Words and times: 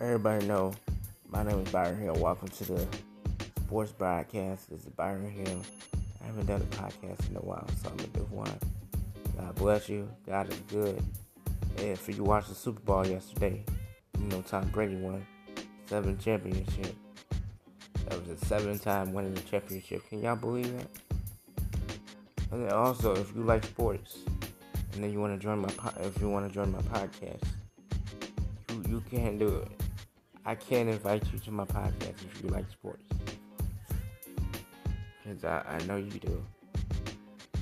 Everybody 0.00 0.46
know 0.46 0.72
my 1.28 1.42
name 1.42 1.58
is 1.58 1.70
Byron 1.70 2.00
Hill. 2.00 2.14
Welcome 2.14 2.48
to 2.48 2.64
the 2.64 2.86
sports 3.58 3.92
broadcast. 3.92 4.70
This 4.70 4.80
is 4.80 4.86
Byron 4.86 5.30
Hill. 5.30 5.62
I 6.22 6.26
haven't 6.26 6.46
done 6.46 6.62
a 6.62 6.76
podcast 6.76 7.28
in 7.28 7.36
a 7.36 7.40
while, 7.40 7.68
so 7.82 7.90
I'm 7.90 7.96
gonna 7.98 8.08
do 8.08 8.26
one. 8.30 8.58
God 9.36 9.54
bless 9.56 9.90
you. 9.90 10.08
God 10.26 10.48
is 10.48 10.58
good. 10.70 11.02
If 11.76 12.08
you 12.08 12.24
watched 12.24 12.48
the 12.48 12.54
Super 12.54 12.80
Bowl 12.80 13.06
yesterday, 13.06 13.62
you 14.18 14.24
know 14.28 14.40
Tom 14.40 14.70
Brady 14.70 14.96
won 14.96 15.26
seven 15.84 16.16
championship. 16.16 16.96
That 18.08 18.26
was 18.26 18.42
a 18.42 18.46
seven-time 18.46 19.12
winning 19.12 19.34
the 19.34 19.42
championship. 19.42 20.08
Can 20.08 20.22
y'all 20.22 20.34
believe 20.34 20.74
that? 20.78 20.88
And 22.52 22.64
then 22.64 22.72
also, 22.72 23.14
if 23.16 23.36
you 23.36 23.42
like 23.42 23.66
sports, 23.66 24.20
and 24.94 25.04
then 25.04 25.12
you 25.12 25.20
want 25.20 25.38
to 25.38 25.38
join 25.38 25.58
my 25.58 25.68
po- 25.68 26.00
if 26.00 26.18
you 26.22 26.30
want 26.30 26.48
to 26.48 26.54
join 26.54 26.72
my 26.72 26.80
podcast, 26.80 27.44
you 28.70 28.82
you 28.88 29.02
can 29.10 29.36
do 29.36 29.56
it. 29.56 29.79
I 30.44 30.54
can 30.54 30.88
invite 30.88 31.22
you 31.32 31.38
to 31.40 31.50
my 31.50 31.64
podcast 31.64 32.24
if 32.24 32.42
you 32.42 32.48
like 32.48 32.70
sports, 32.70 33.04
because 35.22 35.44
I, 35.44 35.62
I 35.68 35.82
know 35.86 35.96
you 35.96 36.10
do. 36.10 36.42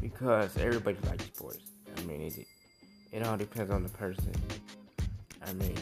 Because 0.00 0.56
everybody 0.56 0.96
likes 1.08 1.24
sports. 1.24 1.58
I 1.96 2.00
mean, 2.02 2.22
it 2.22 2.46
it 3.10 3.26
all 3.26 3.36
depends 3.36 3.70
on 3.70 3.82
the 3.82 3.88
person. 3.88 4.32
I 5.44 5.52
mean, 5.54 5.76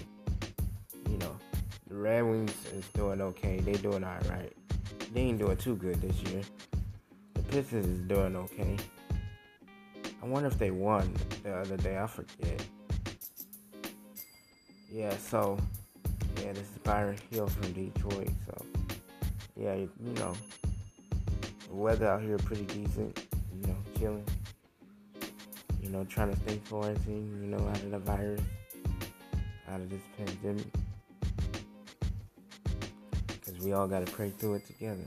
you 1.10 1.18
know, 1.18 1.36
the 1.88 1.96
Red 1.96 2.22
Wings 2.22 2.54
is 2.72 2.86
doing 2.94 3.20
okay. 3.20 3.60
They're 3.60 3.74
doing 3.74 4.04
all 4.04 4.18
right. 4.30 4.52
They 5.12 5.20
ain't 5.20 5.38
doing 5.38 5.56
too 5.58 5.76
good 5.76 6.00
this 6.00 6.16
year. 6.30 6.42
The 7.34 7.42
Pistons 7.42 7.86
is 7.86 8.00
doing 8.08 8.36
okay. 8.36 8.76
I 10.22 10.26
wonder 10.26 10.48
if 10.48 10.58
they 10.58 10.70
won 10.70 11.12
the 11.42 11.54
other 11.54 11.76
day. 11.76 11.98
I 11.98 12.06
forget. 12.06 12.64
Yeah, 14.90 15.14
so 15.18 15.58
yeah, 16.46 16.52
this 16.52 16.62
is 16.62 16.78
Byron 16.84 17.18
Hill 17.30 17.48
from 17.48 17.72
Detroit. 17.72 18.30
So 18.46 18.64
yeah, 19.56 19.74
you, 19.74 19.90
you 20.00 20.12
know, 20.12 20.32
the 21.68 21.74
weather 21.74 22.06
out 22.06 22.22
here 22.22 22.38
pretty 22.38 22.64
decent. 22.64 23.26
You 23.52 23.66
know, 23.66 23.76
chilling. 23.98 24.24
You 25.82 25.88
know, 25.88 26.04
trying 26.04 26.32
to 26.32 26.40
stay 26.42 26.60
quarantined. 26.68 27.42
You 27.42 27.50
know, 27.50 27.68
out 27.68 27.82
of 27.82 27.90
the 27.90 27.98
virus, 27.98 28.40
out 29.68 29.80
of 29.80 29.90
this 29.90 30.02
pandemic. 30.16 30.66
Cause 33.44 33.58
we 33.60 33.72
all 33.72 33.88
gotta 33.88 34.10
pray 34.10 34.30
through 34.30 34.54
it 34.54 34.66
together. 34.66 35.06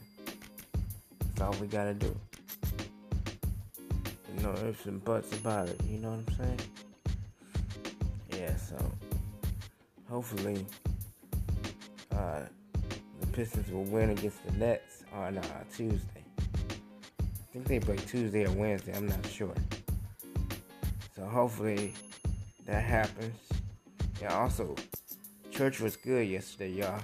That's 1.20 1.42
all 1.42 1.56
we 1.62 1.68
gotta 1.68 1.94
do 1.94 2.14
no 4.42 4.54
ifs 4.68 4.86
and 4.86 5.04
buts 5.04 5.34
about 5.38 5.68
it. 5.68 5.80
You 5.90 6.00
know 6.00 6.12
what 6.12 6.20
I'm 6.20 6.36
saying? 6.38 6.60
Yeah. 8.32 8.56
So 8.56 8.78
hopefully, 10.10 10.66
uh, 12.20 12.42
the 13.22 13.28
Pistons 13.28 13.72
will 13.72 13.86
win 13.86 14.10
against 14.10 14.46
the 14.46 14.52
Nets 14.54 15.04
on 15.14 15.38
uh, 15.38 15.44
Tuesday. 15.74 16.24
I 16.40 17.54
think 17.54 17.66
they 17.66 17.80
play 17.80 17.98
Tuesday 17.98 18.46
or 18.46 18.52
Wednesday. 18.52 18.94
I'm 18.96 19.08
not 19.08 19.26
sure. 19.26 19.56
So 21.16 21.26
hopefully 21.26 21.94
that 22.66 22.84
happens. 22.84 23.36
Yeah. 24.22 24.36
Also, 24.36 24.76
church 25.52 25.80
was 25.80 25.96
good 25.96 26.28
yesterday, 26.28 26.72
y'all. 26.72 27.02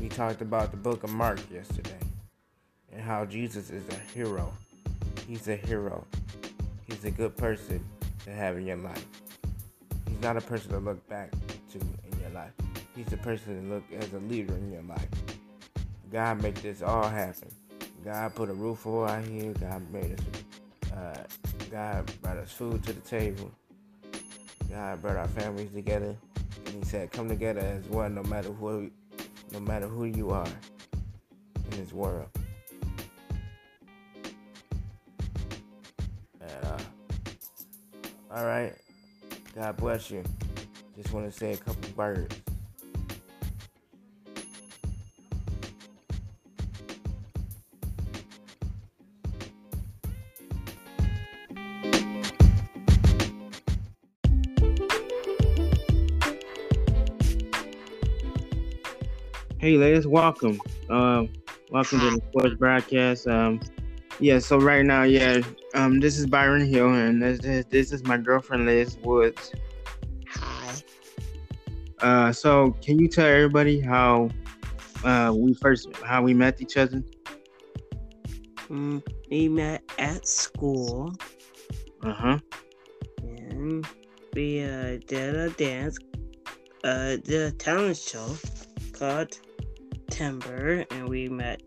We 0.00 0.08
talked 0.08 0.40
about 0.40 0.70
the 0.70 0.76
Book 0.76 1.04
of 1.04 1.10
Mark 1.10 1.38
yesterday 1.50 1.98
and 2.92 3.00
how 3.00 3.24
Jesus 3.24 3.70
is 3.70 3.84
a 3.88 3.98
hero. 4.14 4.52
He's 5.26 5.48
a 5.48 5.56
hero 5.56 6.06
he's 7.02 7.04
a 7.04 7.10
good 7.10 7.36
person 7.36 7.84
to 8.24 8.30
have 8.30 8.56
in 8.56 8.66
your 8.66 8.76
life. 8.76 9.06
He's 10.08 10.20
not 10.20 10.36
a 10.36 10.40
person 10.40 10.70
to 10.72 10.78
look 10.78 11.06
back 11.08 11.30
to 11.72 11.78
in 11.78 12.20
your 12.20 12.30
life. 12.30 12.52
He's 12.94 13.06
the 13.06 13.16
person 13.16 13.62
to 13.62 13.74
look 13.74 13.84
as 13.92 14.12
a 14.12 14.18
leader 14.18 14.54
in 14.54 14.72
your 14.72 14.82
life. 14.82 15.08
God 16.10 16.42
made 16.42 16.56
this 16.56 16.82
all 16.82 17.08
happen. 17.08 17.50
God 18.04 18.34
put 18.34 18.50
a 18.50 18.54
roof 18.54 18.86
over 18.86 19.06
our 19.06 19.20
head. 19.20 19.60
God 19.60 19.90
made 19.90 20.18
us. 20.18 20.92
Uh, 20.92 21.24
God 21.70 22.10
brought 22.20 22.36
us 22.36 22.52
food 22.52 22.82
to 22.84 22.92
the 22.92 23.00
table. 23.00 23.50
God 24.70 25.00
brought 25.00 25.16
our 25.16 25.28
families 25.28 25.72
together, 25.72 26.14
and 26.66 26.74
He 26.74 26.84
said, 26.84 27.10
"Come 27.12 27.28
together 27.28 27.60
as 27.60 27.84
one, 27.88 28.14
no 28.14 28.22
matter 28.24 28.50
who, 28.50 28.90
no 29.52 29.60
matter 29.60 29.86
who 29.86 30.04
you 30.04 30.30
are 30.30 30.46
in 31.70 31.70
this 31.70 31.92
world." 31.92 32.28
All 38.34 38.46
right. 38.46 38.72
God 39.54 39.76
bless 39.76 40.10
you. 40.10 40.24
Just 40.96 41.12
want 41.12 41.30
to 41.30 41.38
say 41.38 41.52
a 41.52 41.56
couple 41.58 41.90
words. 41.94 42.34
Hey, 59.62 59.76
ladies, 59.76 60.08
welcome. 60.08 60.60
Um, 60.90 61.28
welcome 61.70 62.00
to 62.00 62.10
the 62.10 62.20
sports 62.30 62.56
broadcast. 62.56 63.28
Um, 63.28 63.60
yeah, 64.18 64.40
so 64.40 64.58
right 64.58 64.84
now, 64.84 65.04
yeah, 65.04 65.40
um, 65.74 66.00
this 66.00 66.18
is 66.18 66.26
Byron 66.26 66.66
Hill, 66.66 66.92
and 66.92 67.22
this, 67.22 67.38
this, 67.38 67.64
this 67.66 67.92
is 67.92 68.02
my 68.02 68.16
girlfriend 68.16 68.66
Liz 68.66 68.98
Woods. 69.04 69.52
Hi. 70.30 70.74
Uh, 72.00 72.32
so 72.32 72.72
can 72.82 72.98
you 72.98 73.06
tell 73.06 73.24
everybody 73.24 73.78
how 73.78 74.30
uh 75.04 75.32
we 75.32 75.54
first 75.54 75.94
how 76.04 76.22
we 76.22 76.34
met 76.34 76.60
each 76.60 76.76
other? 76.76 77.00
Mm, 78.68 79.00
we 79.30 79.48
met 79.48 79.84
at 79.96 80.26
school. 80.26 81.12
Uh 82.02 82.12
huh. 82.12 82.38
And 83.22 83.86
we 84.34 84.64
uh, 84.64 84.98
did 85.06 85.36
a 85.36 85.50
dance, 85.50 85.98
uh, 86.82 87.14
did 87.18 87.42
a 87.42 87.52
talent 87.52 87.96
show 87.96 88.26
called 88.92 89.38
Timber, 90.12 90.84
and 90.90 91.08
we 91.08 91.28
met 91.28 91.62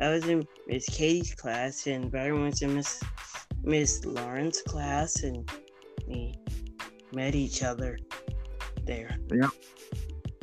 I 0.00 0.08
was 0.08 0.26
in 0.26 0.46
Miss 0.66 0.86
Katie's 0.86 1.34
class, 1.34 1.86
and 1.86 2.10
Byron 2.10 2.42
was 2.42 2.62
in 2.62 2.74
Miss 2.74 3.02
Miss 3.62 4.04
Lauren's 4.04 4.62
class, 4.62 5.22
and 5.22 5.48
we 6.08 6.34
met 7.12 7.34
each 7.34 7.62
other 7.62 7.98
there. 8.84 9.16
Yep. 9.30 9.50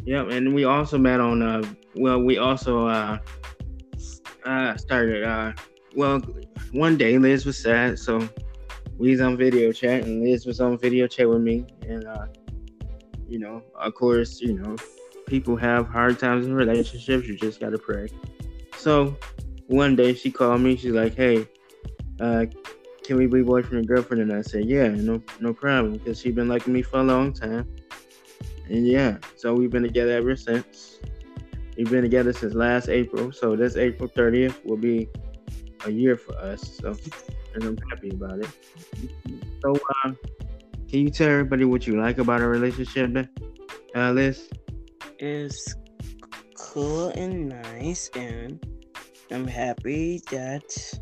Yep, 0.05 0.29
and 0.29 0.55
we 0.55 0.63
also 0.63 0.97
met 0.97 1.19
on. 1.19 1.41
Uh, 1.41 1.63
well, 1.95 2.21
we 2.21 2.37
also 2.37 2.87
uh, 2.87 3.17
uh 4.45 4.77
started. 4.77 5.23
Uh, 5.23 5.51
well, 5.95 6.21
one 6.71 6.95
day 6.95 7.17
Liz 7.17 7.45
was 7.45 7.57
sad, 7.57 7.99
so 7.99 8.29
we 8.97 9.11
was 9.11 9.21
on 9.21 9.35
video 9.35 9.73
chat, 9.73 10.03
and 10.03 10.23
Liz 10.23 10.45
was 10.45 10.61
on 10.61 10.77
video 10.77 11.07
chat 11.07 11.27
with 11.27 11.41
me, 11.41 11.65
and 11.81 12.05
uh, 12.05 12.27
you 13.27 13.39
know, 13.39 13.61
of 13.75 13.93
course, 13.95 14.39
you 14.39 14.53
know, 14.53 14.75
people 15.27 15.55
have 15.57 15.87
hard 15.87 16.17
times 16.17 16.47
in 16.47 16.53
relationships. 16.55 17.27
You 17.27 17.37
just 17.37 17.59
gotta 17.59 17.77
pray. 17.77 18.07
So 18.77 19.17
one 19.67 19.95
day 19.95 20.13
she 20.13 20.31
called 20.31 20.61
me. 20.61 20.75
She's 20.75 20.93
like, 20.93 21.13
"Hey, 21.15 21.47
uh, 22.19 22.45
can 23.03 23.17
we 23.17 23.27
be 23.27 23.43
boyfriend 23.43 23.79
and 23.79 23.87
girlfriend?" 23.87 24.23
And 24.23 24.33
I 24.33 24.41
said, 24.41 24.65
"Yeah, 24.65 24.87
no, 24.87 25.21
no 25.39 25.53
problem," 25.53 25.93
because 25.93 26.19
she's 26.19 26.33
been 26.33 26.47
liking 26.47 26.73
me 26.73 26.81
for 26.81 26.99
a 26.99 27.03
long 27.03 27.33
time. 27.33 27.67
And 28.69 28.87
yeah, 28.87 29.17
so 29.35 29.53
we've 29.53 29.69
been 29.71 29.83
together 29.83 30.11
ever 30.11 30.35
since. 30.35 30.99
We've 31.77 31.89
been 31.89 32.01
together 32.01 32.33
since 32.33 32.53
last 32.53 32.89
April, 32.89 33.31
so 33.31 33.55
this 33.55 33.75
April 33.77 34.09
30th 34.09 34.65
will 34.65 34.77
be 34.77 35.07
a 35.85 35.91
year 35.91 36.17
for 36.17 36.35
us. 36.37 36.79
So, 36.81 36.95
and 37.53 37.63
I'm 37.63 37.77
happy 37.89 38.09
about 38.09 38.39
it. 38.39 38.49
So, 39.61 39.75
uh, 40.03 40.11
can 40.89 40.99
you 40.99 41.09
tell 41.09 41.29
everybody 41.29 41.65
what 41.65 41.85
you 41.85 42.01
like 42.01 42.17
about 42.17 42.41
our 42.41 42.49
relationship, 42.49 43.29
uh, 43.95 44.11
Liz? 44.11 44.49
It's 45.19 45.75
cool 46.55 47.09
and 47.09 47.49
nice, 47.49 48.09
and 48.15 48.63
I'm 49.31 49.47
happy 49.47 50.21
that 50.31 50.99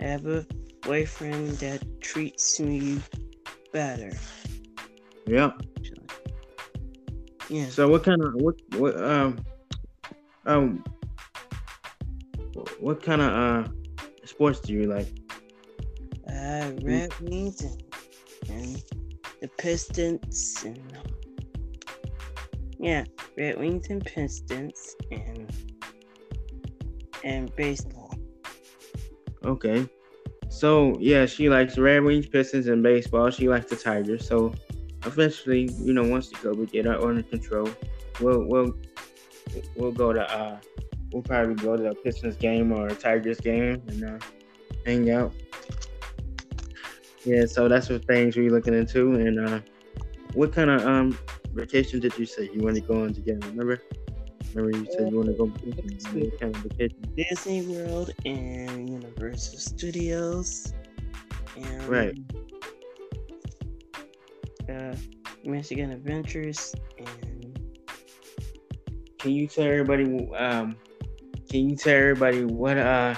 I 0.00 0.04
have 0.04 0.26
a 0.26 0.46
boyfriend 0.82 1.58
that 1.58 1.82
treats 2.00 2.60
me 2.60 3.00
better. 3.72 4.12
Yeah. 5.26 5.52
Yeah. 7.48 7.68
So 7.68 7.88
what 7.88 8.04
kind 8.04 8.22
of 8.22 8.34
what 8.34 8.54
what 8.76 8.96
um 9.02 9.44
um 10.46 10.84
what 12.78 13.02
kind 13.02 13.20
of 13.20 13.32
uh 13.32 13.68
sports 14.24 14.60
do 14.60 14.72
you 14.72 14.84
like? 14.84 15.08
Uh, 16.28 16.70
Red 16.82 17.12
Wings 17.20 17.60
and, 17.60 17.82
and 18.48 18.84
the 19.40 19.48
Pistons 19.58 20.62
and 20.64 20.96
yeah, 22.80 23.04
Red 23.36 23.58
Wings 23.58 23.88
and 23.90 24.04
Pistons 24.04 24.96
and 25.10 25.52
and 27.22 27.54
baseball. 27.54 28.14
Okay. 29.44 29.86
So 30.48 30.96
yeah, 30.98 31.26
she 31.26 31.50
likes 31.50 31.76
Red 31.76 32.02
Wings, 32.02 32.26
Pistons, 32.26 32.66
and 32.68 32.82
baseball. 32.82 33.30
She 33.30 33.48
likes 33.48 33.68
the 33.68 33.76
Tigers. 33.76 34.26
So 34.26 34.54
eventually, 35.04 35.70
you 35.78 35.92
know, 35.92 36.04
once 36.04 36.30
the 36.30 36.36
COVID 36.36 36.72
get 36.72 36.86
under 36.86 37.22
control, 37.22 37.68
we'll 38.18 38.46
we'll 38.46 38.74
we'll 39.76 39.92
go 39.92 40.14
to 40.14 40.22
uh 40.22 40.58
we'll 41.12 41.22
probably 41.22 41.56
go 41.56 41.76
to 41.76 41.90
a 41.90 41.94
Pistons 41.94 42.36
game 42.36 42.72
or 42.72 42.88
a 42.88 42.94
Tigers 42.94 43.40
game 43.40 43.82
and 43.88 44.04
uh, 44.04 44.18
hang 44.86 45.10
out. 45.10 45.34
Yeah, 47.24 47.44
so 47.44 47.68
that's 47.68 47.90
what 47.90 48.06
things 48.06 48.36
we're 48.36 48.50
looking 48.50 48.72
into. 48.72 49.12
And 49.12 49.38
uh, 49.38 49.60
what 50.34 50.52
kind 50.52 50.70
of 50.70 50.86
um 50.86 51.18
vacation 51.52 52.00
did 52.00 52.16
you 52.18 52.26
say 52.26 52.48
you 52.52 52.62
want 52.62 52.76
to 52.76 52.82
go 52.82 53.02
on 53.02 53.12
together? 53.12 53.46
Remember? 53.48 53.82
Remember 54.54 54.76
you 54.78 54.86
said 54.90 55.10
you 55.10 55.16
want 55.16 55.28
to 55.28 55.34
go 55.34 55.46
vacation? 55.46 56.32
Kind 56.40 56.56
of 56.56 56.62
vacation? 56.62 57.14
Disney 57.16 57.62
World 57.62 58.10
and 58.24 58.88
Universal 58.88 59.58
Studios. 59.58 60.72
And, 61.56 61.88
Right. 61.88 62.18
Uh, 64.68 64.94
Michigan 65.44 65.90
Adventures 65.90 66.74
and 66.98 67.58
Can 69.18 69.32
you 69.32 69.46
tell 69.48 69.64
everybody 69.64 70.04
um 70.36 70.76
can 71.50 71.68
you 71.68 71.76
tell 71.76 71.94
everybody 71.96 72.44
what 72.44 72.78
uh 72.78 73.14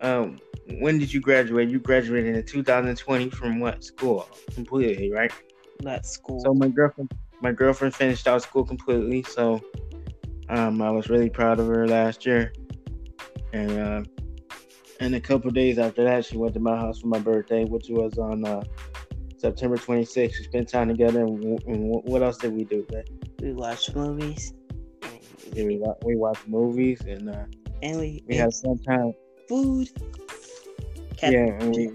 um 0.00 0.38
when 0.80 0.98
did 0.98 1.12
you 1.12 1.20
graduate? 1.20 1.70
You 1.70 1.78
graduated 1.80 2.36
in 2.36 2.42
2020 2.44 3.30
from 3.30 3.58
what 3.58 3.82
school? 3.82 4.28
Completely, 4.54 5.10
right? 5.10 5.32
That 5.80 6.06
school. 6.06 6.40
So 6.40 6.54
my 6.54 6.68
girlfriend, 6.68 7.10
my 7.40 7.52
girlfriend 7.52 7.94
finished 7.94 8.26
out 8.26 8.42
school 8.42 8.64
completely. 8.64 9.22
So, 9.22 9.60
um, 10.48 10.80
I 10.82 10.90
was 10.90 11.08
really 11.08 11.30
proud 11.30 11.60
of 11.60 11.66
her 11.68 11.86
last 11.86 12.26
year, 12.26 12.52
and 13.52 13.70
uh, 13.72 14.02
and 15.00 15.14
a 15.14 15.20
couple 15.20 15.50
days 15.50 15.78
after 15.78 16.04
that, 16.04 16.24
she 16.24 16.36
went 16.36 16.54
to 16.54 16.60
my 16.60 16.76
house 16.76 17.00
for 17.00 17.08
my 17.08 17.18
birthday, 17.18 17.64
which 17.64 17.86
was 17.88 18.18
on 18.18 18.44
uh, 18.44 18.62
September 19.36 19.76
26th. 19.76 20.38
We 20.38 20.44
spent 20.44 20.68
time 20.68 20.88
together. 20.88 21.20
And, 21.20 21.36
w- 21.40 21.58
and 21.66 21.92
w- 21.92 22.02
what 22.04 22.22
else 22.22 22.38
did 22.38 22.52
we 22.52 22.64
do? 22.64 22.84
Babe? 22.90 23.04
we 23.40 23.52
watched 23.52 23.94
movies. 23.94 24.52
Yeah, 25.52 25.64
we 25.64 25.78
wa- 25.78 25.94
we 26.04 26.16
watched 26.16 26.46
movies 26.48 27.00
and 27.06 27.30
uh, 27.30 27.44
And 27.82 27.98
we, 27.98 28.22
we 28.26 28.36
had 28.36 28.52
some 28.52 28.78
time. 28.78 29.12
food. 29.48 29.88
Yeah, 31.22 31.30
and 31.60 31.74
we 31.74 31.90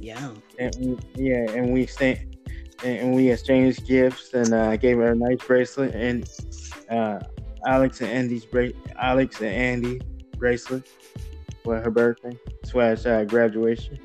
Yum. 0.00 0.42
and 0.58 0.74
we, 0.80 0.98
yeah, 1.30 1.50
and 1.50 1.72
we 1.72 1.86
stayed. 1.86 2.31
And 2.84 3.14
we 3.14 3.30
exchanged 3.30 3.86
gifts, 3.86 4.34
and 4.34 4.52
uh, 4.52 4.68
I 4.68 4.76
gave 4.76 4.96
her 4.96 5.12
a 5.12 5.14
nice 5.14 5.38
bracelet, 5.46 5.94
and 5.94 6.28
uh, 6.90 7.20
Alex 7.66 8.00
and 8.00 8.10
Ani's 8.10 8.44
bra- 8.44 8.68
Alex 8.96 9.40
and 9.40 9.54
Ani 9.54 10.00
bracelet 10.36 10.88
for 11.62 11.80
her 11.80 11.90
birthday. 11.90 12.36
Slash 12.64 13.06
uh, 13.06 13.24
graduation, 13.24 13.98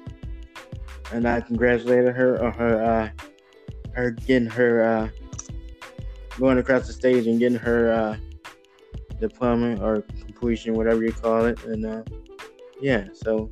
and 1.11 1.27
I 1.27 1.41
congratulated 1.41 2.15
her 2.15 2.43
on 2.43 2.51
her 2.53 2.83
uh, 2.83 3.09
her 3.93 4.11
getting 4.11 4.49
her 4.49 4.83
uh, 4.83 5.09
going 6.37 6.57
across 6.57 6.87
the 6.87 6.93
stage 6.93 7.27
and 7.27 7.39
getting 7.39 7.57
her 7.57 7.91
uh, 7.91 8.17
diploma 9.19 9.81
or 9.81 10.01
completion, 10.01 10.73
whatever 10.73 11.03
you 11.03 11.11
call 11.11 11.45
it, 11.45 11.63
and 11.63 11.85
uh, 11.85 12.03
yeah, 12.81 13.07
so 13.13 13.49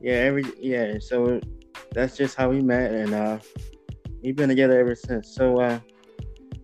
yeah, 0.00 0.14
every 0.14 0.44
yeah, 0.58 0.94
so 1.00 1.40
that's 1.92 2.16
just 2.16 2.36
how 2.36 2.50
we 2.50 2.60
met, 2.60 2.92
and 2.92 3.14
uh, 3.14 3.38
we've 4.22 4.36
been 4.36 4.48
together 4.48 4.78
ever 4.78 4.94
since. 4.94 5.34
So, 5.34 5.60
uh, 5.60 5.80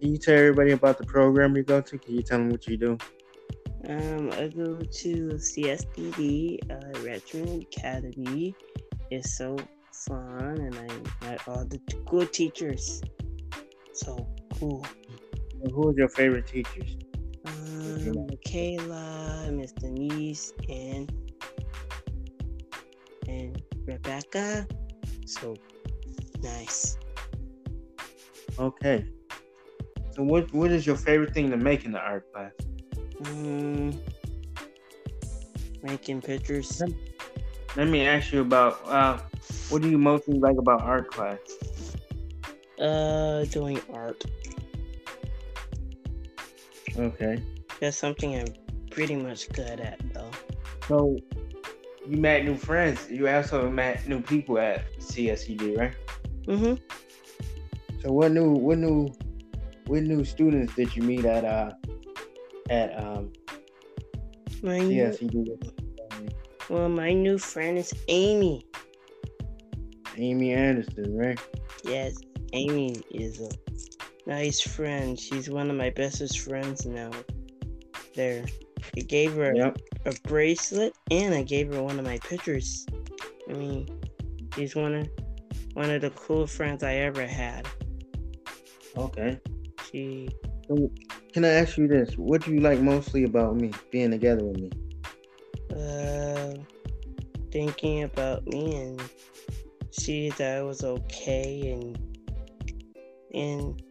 can 0.01 0.13
you 0.13 0.19
tell 0.19 0.37
everybody 0.37 0.73
about 0.73 0.99
the 0.99 1.05
program 1.05 1.57
you 1.57 1.63
go 1.63 1.81
to? 1.81 1.99
Can 1.99 2.15
you 2.15 2.23
tell 2.23 2.39
them 2.39 2.51
what 2.51 2.67
you 2.67 2.77
do? 2.77 2.99
Um, 3.89 4.31
I 4.33 4.49
go 4.49 4.77
to 4.77 5.17
CSDD, 5.35 6.59
uh, 6.71 7.61
Academy. 7.61 8.55
It's 9.11 9.37
so 9.37 9.57
fun, 10.07 10.59
and 10.59 10.75
I 10.75 11.25
met 11.27 11.47
all 11.47 11.65
the 11.65 11.81
cool 12.07 12.27
teachers. 12.27 13.03
So 13.93 14.27
cool. 14.59 14.87
And 15.63 15.71
who 15.73 15.91
is 15.91 15.97
your 15.97 16.09
favorite 16.09 16.47
teachers? 16.47 16.97
Um, 17.47 18.29
Kayla, 18.47 19.53
Miss 19.53 19.73
Denise, 19.73 20.53
and 20.69 21.13
and 23.29 23.63
Rebecca. 23.87 24.67
So 25.27 25.55
nice. 26.43 26.97
Okay. 28.59 29.07
So, 30.13 30.23
what 30.23 30.53
what 30.55 30.71
is 30.71 30.87
your 30.87 30.97
favorite 30.97 31.35
thing 31.35 31.51
to 31.51 31.57
make 31.57 31.85
in 31.85 31.93
the 31.93 31.99
art 31.99 32.33
class? 32.33 32.53
Um, 33.27 33.99
making 35.83 36.23
pictures. 36.23 36.83
Let 37.77 37.89
me 37.89 38.07
ask 38.07 38.33
you 38.33 38.41
about 38.41 38.87
uh, 38.87 39.19
what 39.69 39.83
do 39.83 39.91
you 39.91 39.99
mostly 39.99 40.39
like 40.39 40.57
about 40.57 40.83
art 40.83 41.11
class? 41.11 41.39
Uh, 42.79 43.45
doing 43.47 43.81
art. 43.93 44.25
Okay. 46.97 47.43
That's 47.81 47.97
something 47.97 48.37
I'm 48.37 48.55
pretty 48.91 49.17
much 49.17 49.49
good 49.51 49.81
at, 49.81 50.01
though. 50.13 50.31
So, 50.89 51.17
you 52.07 52.17
met 52.17 52.45
new 52.45 52.57
friends. 52.57 53.11
You 53.11 53.29
also 53.29 53.69
met 53.69 54.07
new 54.07 54.21
people 54.21 54.59
at 54.59 54.97
CSED, 55.01 55.77
right? 55.77 55.95
Mm-hmm. 56.47 56.75
So, 58.05 58.13
what 58.13 58.33
new 58.33 58.51
what 58.53 58.77
new 58.77 59.09
what 59.87 60.03
new 60.03 60.25
students 60.25 60.75
did 60.75 60.95
you 60.95 61.03
meet 61.03 61.25
at 61.25 61.43
uh 61.43 61.73
at 62.69 63.03
um 63.03 63.33
My 64.63 64.79
new, 64.79 65.17
well, 66.69 66.91
my 66.91 67.15
new 67.15 67.39
friend 67.39 67.79
is 67.79 67.95
Amy. 68.09 68.67
Amy 70.19 70.53
Anderson, 70.53 71.17
right? 71.17 71.41
Yes, 71.83 72.19
Amy 72.53 72.97
is 73.11 73.41
a 73.41 73.51
nice 74.27 74.61
friend. 74.61 75.19
She's 75.19 75.49
one 75.49 75.71
of 75.71 75.77
my 75.77 75.89
bestest 75.89 76.41
friends 76.41 76.85
now. 76.85 77.11
There, 78.15 78.45
I 78.99 79.01
gave 79.01 79.33
her 79.33 79.55
Yep. 79.55 79.79
a 80.05 80.15
bracelet 80.29 80.95
and 81.11 81.35
I 81.35 81.43
gave 81.43 81.73
her 81.73 81.83
one 81.83 81.99
of 81.99 82.05
my 82.05 82.19
pictures. 82.19 82.85
I 83.49 83.55
mean, 83.55 83.89
she's 84.55 84.77
one 84.77 84.95
of 84.95 85.09
one 85.73 85.89
of 85.89 86.03
the 86.03 86.11
cool 86.11 86.47
friends 86.47 86.83
I 86.83 86.97
ever 86.97 87.27
had. 87.27 87.67
Okay. 88.97 89.41
She 89.91 90.29
Can 91.33 91.45
I 91.45 91.49
ask 91.49 91.77
you 91.77 91.89
this? 91.89 92.17
What 92.17 92.45
do 92.45 92.53
you 92.53 92.61
like 92.61 92.81
mostly 92.81 93.25
about 93.25 93.57
me 93.57 93.73
being 93.91 94.11
together 94.11 94.45
with 94.45 94.59
me? 94.59 94.71
uh 95.75 96.55
thinking 97.51 98.03
about 98.03 98.47
me 98.47 98.77
and 98.77 99.01
see 99.91 100.31
that 100.31 100.59
I 100.59 100.63
was 100.63 100.83
okay 100.85 101.73
and 101.73 101.99
and 103.33 103.83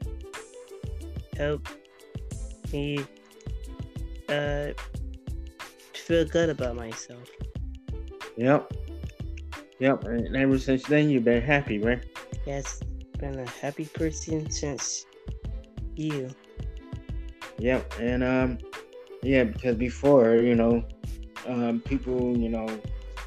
help 1.38 1.68
me 2.72 3.06
uh 4.30 4.68
feel 5.94 6.26
good 6.26 6.50
about 6.50 6.76
myself. 6.76 7.30
Yep. 8.38 8.74
Yep. 9.80 10.04
And 10.06 10.36
ever 10.36 10.58
since 10.60 10.84
then, 10.84 11.10
you've 11.10 11.24
been 11.24 11.42
happy, 11.42 11.80
right? 11.80 12.04
Yes, 12.46 12.82
been 13.24 13.40
a 13.40 13.50
happy 13.50 13.86
person 13.86 14.50
since 14.50 15.06
you. 15.96 16.30
Yep. 17.58 17.94
And 18.02 18.22
um, 18.22 18.58
yeah, 19.22 19.46
because 19.46 19.78
before, 19.78 20.36
you 20.36 20.56
know, 20.56 20.84
um, 21.48 21.80
people, 21.80 22.38
you 22.38 22.50
know, 22.50 22.68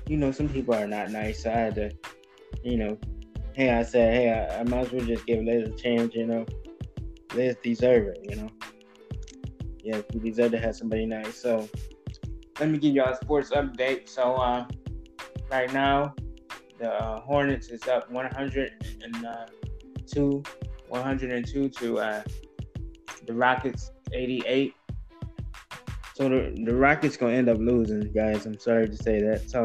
you 0.07 0.19
know, 0.19 0.33
some 0.33 0.51
people 0.51 0.75
are 0.75 0.87
not 0.87 1.11
nice. 1.11 1.45
So 1.45 1.51
I 1.51 1.55
had 1.55 1.75
to, 1.77 1.91
you 2.63 2.77
know, 2.77 2.99
hey, 3.55 3.71
I 3.71 3.83
said, 3.83 4.13
hey, 4.13 4.31
I, 4.33 4.61
I 4.61 4.65
might 4.65 4.87
as 4.87 4.93
well 4.93 5.07
just 5.07 5.25
give 5.25 5.43
Liz 5.43 5.67
a 5.67 5.73
chance, 5.73 6.15
you 6.15 6.27
know. 6.27 6.45
Liz 7.35 7.57
deserve 7.63 8.09
it, 8.09 8.19
you 8.29 8.37
know. 8.37 8.51
Yeah, 9.83 10.03
we 10.13 10.21
deserve 10.21 10.51
to 10.51 10.59
have 10.59 10.77
somebody 10.77 11.07
nice. 11.07 11.41
So 11.41 11.67
let 12.61 12.69
me 12.69 12.77
give 12.77 12.95
y'all 12.95 13.15
a 13.15 13.17
sports 13.17 13.51
update. 13.51 14.11
So 14.11 14.35
uh, 14.35 14.67
right 15.51 15.73
now, 15.73 16.15
the 16.79 16.93
uh, 16.93 17.21
Hornets 17.21 17.71
is 17.71 17.89
up 17.89 18.11
102, 20.15 20.43
102 20.89 21.69
to 21.69 21.99
uh, 21.99 22.23
the 23.27 23.33
Rockets 23.33 23.91
88. 24.13 24.75
So 26.15 26.29
the, 26.29 26.55
the 26.65 26.75
Rockets 26.75 27.17
gonna 27.17 27.35
end 27.35 27.49
up 27.49 27.59
losing, 27.59 28.13
guys. 28.13 28.47
I'm 28.47 28.59
sorry 28.59 28.89
to 28.89 28.97
say 28.97 29.21
that. 29.23 29.51
So 29.51 29.65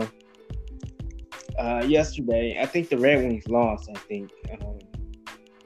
uh, 1.57 1.83
yesterday, 1.85 2.57
I 2.59 2.65
think 2.65 2.89
the 2.89 2.97
Red 2.97 3.23
Wings 3.23 3.47
lost. 3.47 3.89
I 3.89 3.97
think 3.99 4.31
um, 4.51 4.79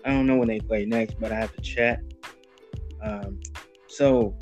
I 0.04 0.12
don't 0.12 0.28
know 0.28 0.38
when 0.38 0.48
they 0.48 0.60
play 0.60 0.86
next, 0.86 1.20
but 1.20 1.32
I 1.32 1.36
have 1.36 1.56
to 1.56 1.62
check. 1.62 2.00
Um, 3.02 3.40
so 3.88 4.38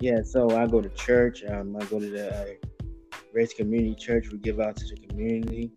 yeah, 0.00 0.22
so 0.22 0.50
I 0.50 0.66
go 0.66 0.80
to 0.80 0.90
church. 0.90 1.44
Um, 1.44 1.76
I 1.76 1.84
go 1.84 2.00
to 2.00 2.10
the 2.10 2.34
uh, 2.34 2.46
Grace 3.32 3.54
Community 3.54 3.94
Church. 3.94 4.30
We 4.30 4.38
give 4.38 4.60
out 4.60 4.76
to 4.76 4.84
the 4.84 5.06
community. 5.06 5.70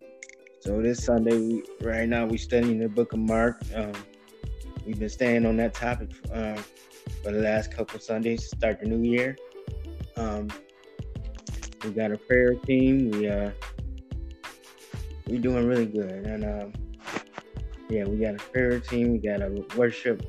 So 0.60 0.82
this 0.82 1.02
Sunday, 1.02 1.38
we 1.38 1.64
right 1.80 2.06
now 2.06 2.26
we're 2.26 2.36
studying 2.36 2.80
the 2.80 2.88
Book 2.88 3.14
of 3.14 3.18
Mark. 3.18 3.62
Um, 3.74 3.92
we've 4.84 4.98
been 4.98 5.08
staying 5.08 5.46
on 5.46 5.56
that 5.56 5.72
topic 5.72 6.10
uh, 6.30 6.60
for 7.22 7.32
the 7.32 7.40
last 7.40 7.72
couple 7.72 7.98
Sundays. 7.98 8.42
to 8.42 8.56
Start 8.58 8.80
the 8.80 8.86
new 8.86 9.08
year. 9.08 9.38
Um, 10.16 10.48
we 11.82 11.92
got 11.92 12.12
a 12.12 12.18
prayer 12.18 12.56
team. 12.56 13.10
We 13.10 13.26
uh, 13.30 13.52
we're 15.28 15.40
doing 15.40 15.66
really 15.66 15.86
good, 15.86 16.26
and 16.26 16.44
um, 16.44 16.72
yeah, 17.88 18.04
we 18.04 18.18
got 18.18 18.34
a 18.34 18.50
prayer 18.52 18.80
team. 18.80 19.12
We 19.12 19.18
got 19.18 19.40
a 19.40 19.64
worship 19.78 20.22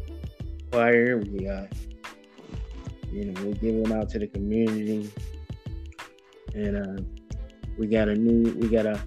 choir. 0.71 1.17
We 1.17 1.45
uh, 1.45 1.65
you 3.11 3.25
know, 3.25 3.41
we're 3.43 3.55
giving 3.55 3.91
out 3.91 4.07
to 4.11 4.19
the 4.19 4.27
community, 4.27 5.11
and 6.55 6.77
uh, 6.77 7.03
we 7.77 7.87
got 7.87 8.07
a 8.07 8.15
new, 8.15 8.53
we 8.53 8.69
got 8.69 8.85
a, 8.85 8.97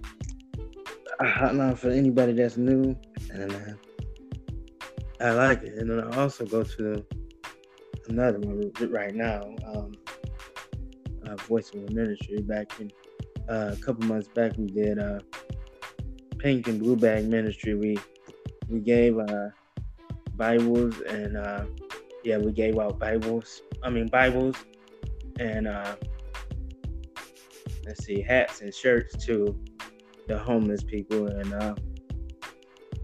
a 1.21 1.25
hotline 1.25 1.79
for 1.79 1.91
anybody 1.91 2.33
that's 2.33 2.57
new, 2.57 2.97
and 3.33 3.53
uh, 3.53 5.25
I 5.25 5.31
like 5.31 5.63
it. 5.63 5.75
And 5.79 5.91
then 5.91 6.01
I 6.01 6.17
also 6.17 6.45
go 6.45 6.63
to 6.63 7.05
another 8.09 8.39
one 8.41 8.71
right 8.91 9.15
now, 9.15 9.55
um, 9.67 9.93
uh, 11.27 11.37
Voice 11.37 11.73
of 11.75 11.87
the 11.87 11.95
Ministry. 11.95 12.39
Back 12.43 12.79
in 12.81 12.91
uh, 13.49 13.71
a 13.73 13.77
couple 13.77 14.07
months 14.07 14.29
back, 14.29 14.53
we 14.57 14.67
did 14.67 14.99
uh, 14.99 15.21
Pink 16.39 16.69
and 16.69 16.81
Blue 16.81 16.97
Bag 16.97 17.27
Ministry. 17.27 17.75
We 17.75 17.99
we 18.69 18.81
gave 18.81 19.19
uh, 19.19 19.49
Bibles 20.37 21.01
and 21.01 21.37
uh, 21.37 21.65
yeah, 22.25 22.39
we 22.39 22.53
gave 22.53 22.79
out 22.79 22.99
Bibles. 22.99 23.63
I 23.83 23.91
mean 23.91 24.09
Bibles 24.09 24.57
and 25.39 25.67
uh, 25.69 25.97
let's 27.87 28.05
see, 28.05 28.21
hats 28.21 28.61
and 28.61 28.75
shirts 28.75 29.25
to 29.27 29.59
the 30.27 30.39
homeless 30.39 30.83
people, 30.83 31.27
and 31.27 31.53
uh, 31.55 31.75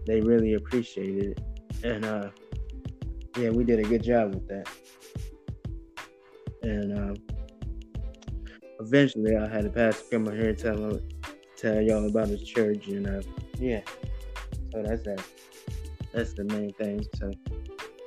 they 0.05 0.21
really 0.21 0.53
appreciated 0.53 1.37
it. 1.37 1.85
And 1.85 2.05
uh, 2.05 2.29
yeah, 3.37 3.49
we 3.49 3.63
did 3.63 3.79
a 3.79 3.83
good 3.83 4.03
job 4.03 4.33
with 4.33 4.47
that. 4.47 4.67
And 6.63 6.97
um, 6.97 7.15
eventually, 8.79 9.35
I 9.35 9.47
had 9.47 9.65
a 9.65 9.69
pastor 9.69 10.03
come 10.11 10.27
on 10.27 10.35
here 10.35 10.49
and 10.49 10.57
tell 10.57 10.99
tell 11.57 11.81
y'all 11.81 12.07
about 12.07 12.27
his 12.27 12.43
church, 12.43 12.87
and 12.87 13.07
uh, 13.07 13.21
yeah, 13.57 13.81
so 14.71 14.83
that's 14.83 15.03
that. 15.03 15.23
That's 16.13 16.33
the 16.33 16.43
main 16.43 16.73
thing. 16.73 17.05
So 17.15 17.31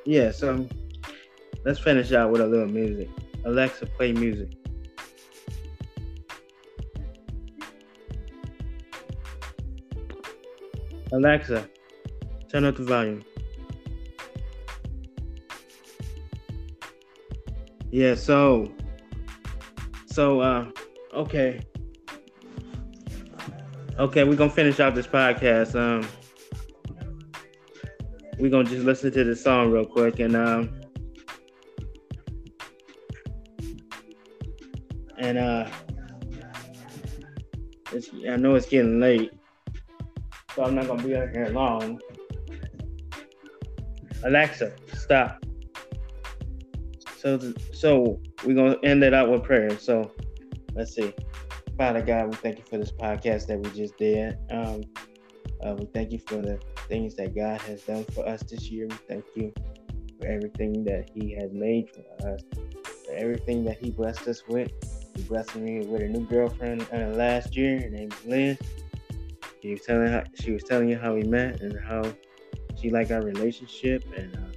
yeah, 0.04 0.30
so 0.30 0.68
let's 1.64 1.78
finish 1.78 2.12
out 2.12 2.30
with 2.30 2.40
a 2.40 2.47
little 2.47 2.68
music. 2.68 3.09
Alexa, 3.44 3.87
play 3.87 4.12
music. 4.12 4.50
Alexa, 11.14 11.68
turn 12.50 12.64
up 12.64 12.76
the 12.76 12.83
volume. 12.83 13.25
Yeah, 17.92 18.16
so 18.16 18.73
so 20.06 20.40
uh 20.40 20.66
okay. 21.12 21.61
Okay, 23.97 24.25
we're 24.25 24.35
gonna 24.35 24.50
finish 24.50 24.80
out 24.80 24.97
this 24.97 25.06
podcast. 25.06 25.76
Um 25.76 26.04
we're 28.40 28.50
gonna 28.50 28.68
just 28.68 28.85
listen 28.85 29.12
to 29.12 29.23
the 29.23 29.37
song 29.37 29.71
real 29.71 29.85
quick 29.85 30.18
and 30.18 30.35
um 30.35 30.80
and 35.16 35.38
uh 35.38 35.71
I 38.28 38.35
know 38.35 38.56
it's 38.56 38.66
getting 38.66 38.99
late, 38.99 39.33
so 40.54 40.64
I'm 40.64 40.75
not 40.75 40.87
gonna 40.87 41.02
be 41.02 41.16
out 41.16 41.30
here 41.30 41.49
long. 41.49 42.00
Alexa, 44.25 44.75
stop. 44.94 45.44
So, 47.18 47.38
so 47.73 48.20
we're 48.44 48.54
gonna 48.54 48.76
end 48.82 49.02
it 49.02 49.14
out 49.14 49.30
with 49.30 49.42
prayer. 49.42 49.78
So, 49.78 50.12
let's 50.75 50.94
see. 50.94 51.12
Father 51.76 52.02
God, 52.02 52.26
we 52.26 52.37
thank 52.37 52.58
you 52.58 52.64
for 52.64 52.78
this 52.78 52.92
podcast 52.92 53.46
that 53.49 53.58
we 53.58 53.70
just 53.70 53.96
did. 53.96 54.38
Um, 54.50 54.82
uh, 55.64 55.75
we 55.75 55.87
thank 55.87 56.12
you 56.12 56.20
for 56.20 56.37
the 56.37 56.61
things 56.88 57.14
that 57.16 57.34
God 57.34 57.61
has 57.62 57.82
done 57.82 58.04
for 58.04 58.26
us 58.28 58.42
this 58.42 58.70
year. 58.70 58.87
We 58.87 58.96
thank 59.08 59.25
you 59.34 59.52
for 60.20 60.26
everything 60.26 60.84
that 60.84 61.11
He 61.14 61.34
has 61.34 61.52
made 61.52 61.90
for 61.90 62.34
us, 62.34 62.42
for 63.06 63.14
everything 63.14 63.64
that 63.64 63.78
He 63.78 63.90
blessed 63.90 64.28
us 64.28 64.42
with. 64.46 64.70
He 65.16 65.23
blessed 65.23 65.56
me 65.56 65.84
with 65.87 66.02
a 66.02 66.08
new 66.08 66.26
girlfriend 66.26 66.87
uh, 66.92 67.08
last 67.16 67.56
year. 67.56 67.80
Her 67.80 67.90
name 67.90 68.11
is 68.12 68.26
Liz. 68.26 68.83
She 69.64 69.73
was 69.73 69.80
telling 69.80 70.12
how, 70.12 70.23
she 70.35 70.52
was 70.52 70.62
telling 70.62 70.88
you 70.88 70.99
how 70.99 71.14
we 71.14 71.23
met 71.23 71.62
and 71.62 71.76
how 71.85 72.02
she 72.80 72.90
liked 72.90 73.11
our 73.11 73.23
relationship 73.23 74.04
and. 74.16 74.37
Uh, 74.37 74.54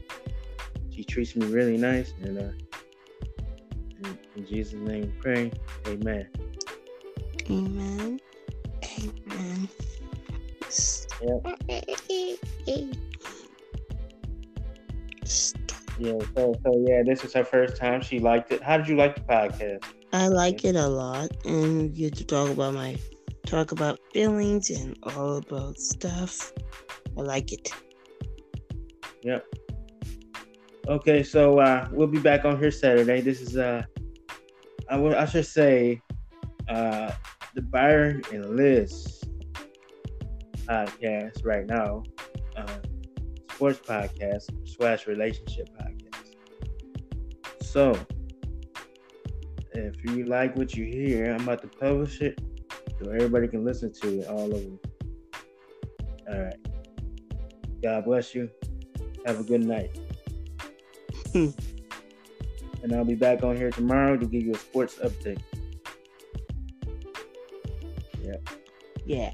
he 0.97 1.03
treats 1.03 1.35
me 1.35 1.45
really 1.45 1.77
nice. 1.77 2.15
And 2.23 2.39
uh, 2.39 2.51
in, 4.03 4.17
in 4.35 4.47
Jesus' 4.47 4.73
name 4.73 5.01
we 5.01 5.21
pray. 5.21 5.51
Amen. 5.85 6.27
Amen. 7.51 8.19
Amen. 8.83 9.69
Yep. 11.21 11.61
Yeah, 15.99 16.13
so 16.35 16.53
so 16.63 16.85
yeah, 16.87 17.03
this 17.05 17.23
is 17.23 17.33
her 17.33 17.43
first 17.43 17.77
time. 17.77 18.01
She 18.01 18.19
liked 18.19 18.51
it. 18.51 18.61
How 18.63 18.77
did 18.77 18.87
you 18.87 18.95
like 18.95 19.15
the 19.15 19.21
podcast? 19.21 19.83
I 20.13 20.27
like 20.29 20.65
it 20.65 20.75
a 20.75 20.87
lot, 20.87 21.29
and 21.45 21.81
we 21.81 21.87
get 21.89 22.15
to 22.15 22.23
talk 22.23 22.49
about 22.49 22.73
my 22.73 22.97
talk 23.47 23.71
about 23.71 23.99
feelings 24.13 24.69
and 24.69 24.97
all 25.03 25.37
about 25.37 25.77
stuff. 25.77 26.51
I 27.17 27.21
like 27.21 27.53
it. 27.53 27.71
Yep. 29.23 29.45
Okay, 30.87 31.23
so 31.23 31.59
uh, 31.59 31.87
we'll 31.91 32.07
be 32.07 32.19
back 32.19 32.45
on 32.45 32.59
here 32.59 32.71
Saturday. 32.71 33.21
This 33.21 33.41
is 33.41 33.57
uh, 33.57 33.83
I, 34.89 35.25
should 35.25 35.45
say, 35.45 36.01
uh, 36.69 37.11
the 37.55 37.61
Byron 37.61 38.21
and 38.31 38.55
Liz 38.55 39.23
podcast 40.65 41.45
right 41.45 41.65
now, 41.65 42.03
uh, 42.55 42.77
sports 43.51 43.79
podcast 43.79 44.51
slash 44.67 45.07
relationship 45.07 45.69
podcast. 45.77 46.35
So, 47.61 47.97
if 49.73 49.95
you 50.05 50.25
like 50.25 50.55
what 50.55 50.75
you 50.75 50.85
hear, 50.85 51.33
I'm 51.33 51.41
about 51.41 51.61
to 51.63 51.67
publish 51.67 52.21
it 52.21 52.39
so 52.99 53.09
everybody 53.11 53.47
can 53.47 53.63
listen 53.63 53.93
to 53.93 54.21
it 54.21 54.27
all 54.27 54.53
over. 54.53 54.77
All 56.29 56.41
right. 56.41 56.55
God 57.81 58.05
bless 58.05 58.33
you. 58.33 58.49
Have 59.25 59.39
a 59.39 59.43
good 59.43 59.63
night. 59.63 59.97
and 61.33 61.53
I'll 62.93 63.05
be 63.05 63.15
back 63.15 63.43
on 63.43 63.55
here 63.55 63.71
tomorrow 63.71 64.17
to 64.17 64.25
give 64.25 64.43
you 64.43 64.53
a 64.53 64.57
sports 64.57 64.95
update. 64.95 65.41
Yeah. 68.21 68.37
Yeah. 69.05 69.31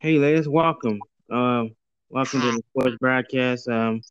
hey, 0.00 0.18
ladies, 0.18 0.48
welcome. 0.48 0.98
Um, 1.30 1.74
welcome 2.10 2.40
to 2.40 2.52
the 2.52 2.62
sports 2.70 2.96
broadcast. 3.00 3.68
Um, 3.68 4.02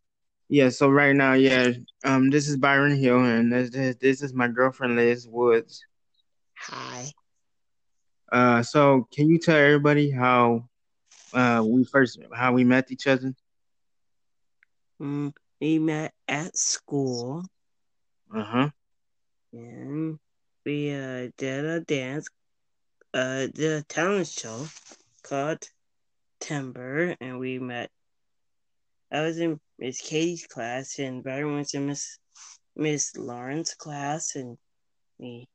yeah. 0.48 0.70
So 0.70 0.90
right 0.90 1.16
now, 1.16 1.34
yeah, 1.34 1.72
um, 2.04 2.30
this 2.30 2.48
is 2.48 2.58
Byron 2.58 2.98
Hill, 2.98 3.24
and 3.24 3.52
this 3.52 3.70
this, 3.70 3.96
this 3.98 4.22
is 4.22 4.34
my 4.34 4.48
girlfriend 4.48 4.96
Liz 4.96 5.28
Woods. 5.28 5.86
Hi. 6.58 7.06
Uh, 8.32 8.62
so 8.64 9.08
can 9.14 9.30
you 9.30 9.40
tell 9.40 9.56
everybody 9.56 10.12
how 10.12 10.68
uh 11.34 11.64
we 11.66 11.84
first 11.84 12.20
how 12.34 12.54
we 12.54 12.64
met 12.64 12.92
each 12.92 13.08
other? 13.08 13.34
Mm, 15.02 15.34
we 15.60 15.80
met 15.80 16.14
at 16.28 16.58
school. 16.58 17.44
Uh 18.34 18.44
huh. 18.44 18.70
And 19.54 20.20
we 20.66 20.92
uh, 20.94 21.30
did 21.38 21.66
a 21.66 21.80
dance, 21.82 22.28
uh, 23.14 23.48
did 23.48 23.72
a 23.72 23.84
talent 23.84 24.28
show 24.28 24.66
called 25.24 25.70
Timber, 26.40 27.16
and 27.22 27.40
we 27.40 27.60
met. 27.60 27.90
I 29.12 29.22
was 29.22 29.40
in 29.40 29.60
Miss 29.78 30.02
Katie's 30.02 30.48
class, 30.48 31.00
and 31.00 31.24
Byron 31.24 31.58
was 31.58 31.74
in 31.74 31.88
Miss 31.88 32.18
Miss 32.76 33.16
Lauren's 33.18 33.74
class, 33.74 34.36
and 34.36 34.58
we 35.18 35.48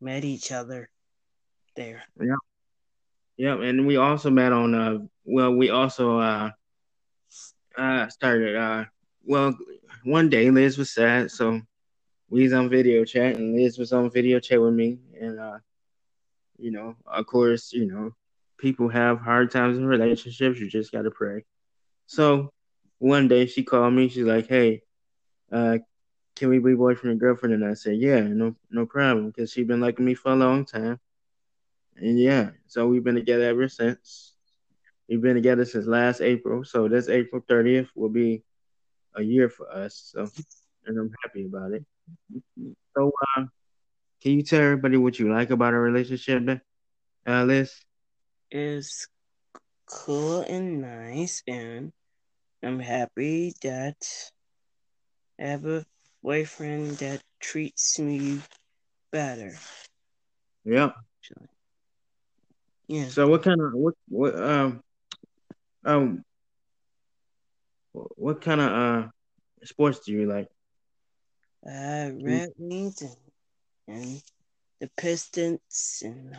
met 0.00 0.24
each 0.24 0.52
other 0.52 0.88
there. 1.76 2.02
Yeah. 2.20 2.36
Yeah, 3.36 3.60
and 3.60 3.86
we 3.86 3.96
also 3.96 4.30
met 4.30 4.52
on 4.52 4.74
uh 4.74 4.98
well 5.24 5.54
we 5.54 5.70
also 5.70 6.18
uh 6.18 6.50
uh 7.76 8.08
started 8.08 8.56
uh 8.56 8.84
well 9.24 9.56
one 10.04 10.28
day 10.28 10.50
Liz 10.50 10.76
was 10.76 10.92
sad, 10.92 11.30
so 11.30 11.60
we 12.28 12.42
was 12.42 12.52
on 12.52 12.68
video 12.68 13.04
chat 13.04 13.36
and 13.36 13.54
Liz 13.54 13.78
was 13.78 13.92
on 13.92 14.10
video 14.10 14.38
chat 14.38 14.60
with 14.60 14.74
me 14.74 14.98
and 15.20 15.40
uh 15.40 15.58
you 16.58 16.70
know, 16.70 16.94
of 17.06 17.26
course, 17.26 17.72
you 17.72 17.86
know, 17.86 18.14
people 18.58 18.88
have 18.88 19.18
hard 19.18 19.50
times 19.50 19.78
in 19.78 19.86
relationships, 19.86 20.60
you 20.60 20.68
just 20.68 20.92
gotta 20.92 21.10
pray. 21.10 21.44
So 22.06 22.52
one 23.02 23.28
day 23.28 23.46
she 23.46 23.64
called 23.64 23.94
me, 23.94 24.08
she's 24.08 24.24
like, 24.26 24.48
Hey, 24.48 24.82
uh 25.52 25.78
can 26.36 26.48
we 26.50 26.58
be 26.58 26.74
boyfriend 26.74 27.12
and 27.12 27.20
girlfriend? 27.20 27.54
And 27.54 27.64
I 27.64 27.74
said, 27.74 27.96
Yeah, 27.98 28.20
no 28.20 28.56
no 28.70 28.86
problem, 28.86 29.28
because 29.28 29.52
she's 29.52 29.66
been 29.66 29.80
liking 29.80 30.04
me 30.06 30.14
for 30.14 30.32
a 30.32 30.36
long 30.36 30.64
time. 30.66 31.00
And 31.96 32.18
yeah, 32.18 32.50
so 32.66 32.86
we've 32.88 33.04
been 33.04 33.16
together 33.16 33.44
ever 33.44 33.68
since. 33.68 34.34
We've 35.08 35.20
been 35.22 35.34
together 35.34 35.64
since 35.64 35.86
last 35.86 36.20
April. 36.20 36.64
So 36.64 36.88
this 36.88 37.08
April 37.08 37.42
30th 37.48 37.88
will 37.96 38.08
be 38.10 38.44
a 39.14 39.22
year 39.22 39.48
for 39.48 39.70
us. 39.70 40.12
So, 40.12 40.28
and 40.86 40.98
I'm 40.98 41.12
happy 41.24 41.46
about 41.46 41.72
it. 41.72 41.84
So, 42.96 43.12
uh, 43.36 43.44
can 44.22 44.32
you 44.32 44.42
tell 44.42 44.60
everybody 44.62 44.96
what 44.96 45.18
you 45.18 45.32
like 45.32 45.50
about 45.50 45.74
our 45.74 45.80
relationship, 45.80 46.60
Liz? 47.26 47.72
is 48.50 49.08
cool 49.86 50.42
and 50.42 50.80
nice, 50.82 51.42
and 51.46 51.92
I'm 52.62 52.78
happy 52.78 53.54
that 53.62 54.30
I 55.40 55.44
have 55.46 55.64
a 55.66 55.84
boyfriend 56.22 56.98
that 56.98 57.22
treats 57.40 57.98
me 57.98 58.40
better. 59.10 59.52
Yeah. 60.64 60.90
Actually. 61.20 61.48
Yeah. 62.86 63.08
So 63.08 63.26
what 63.26 63.42
kind 63.42 63.60
of 63.60 63.72
what 63.74 63.94
what 64.08 64.36
um 64.36 64.80
um 65.84 66.24
what 67.82 68.40
kind 68.40 68.60
of 68.60 68.72
uh 68.72 69.08
sports 69.64 70.00
do 70.06 70.12
you 70.12 70.26
like? 70.26 70.48
Uh, 71.66 72.10
Red 72.20 72.50
Wings 72.58 73.02
and, 73.02 73.16
and 73.88 74.22
the 74.80 74.90
Pistons 74.96 76.02
and 76.04 76.36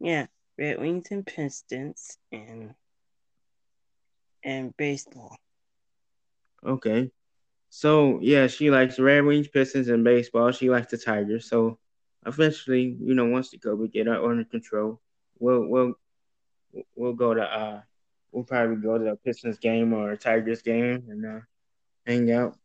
yeah, 0.00 0.26
Red 0.58 0.80
Wings 0.80 1.08
and 1.10 1.26
Pistons 1.26 2.18
and 2.32 2.74
and 4.44 4.76
baseball. 4.76 5.36
Okay. 6.64 7.10
So 7.70 8.20
yeah, 8.22 8.46
she 8.46 8.70
likes 8.70 8.98
Red 8.98 9.24
Wings, 9.24 9.48
Pistons, 9.48 9.88
and 9.88 10.04
baseball. 10.04 10.52
She 10.52 10.70
likes 10.70 10.90
the 10.90 10.98
Tigers. 10.98 11.48
So 11.48 11.78
eventually, 12.24 12.96
you 13.00 13.14
know, 13.14 13.26
once 13.26 13.50
the 13.50 13.58
COVID 13.58 13.92
get 13.92 14.06
her 14.06 14.24
under 14.24 14.44
control, 14.44 15.00
we'll 15.38 15.66
we'll 15.66 15.94
we'll 16.94 17.14
go 17.14 17.34
to 17.34 17.42
uh 17.42 17.80
we'll 18.30 18.44
probably 18.44 18.76
go 18.76 18.98
to 18.98 19.06
a 19.10 19.16
Pistons 19.16 19.58
game 19.58 19.92
or 19.92 20.12
a 20.12 20.16
Tigers 20.16 20.62
game 20.62 21.04
and 21.08 21.26
uh 21.26 21.40
hang 22.06 22.30
out. 22.30 22.56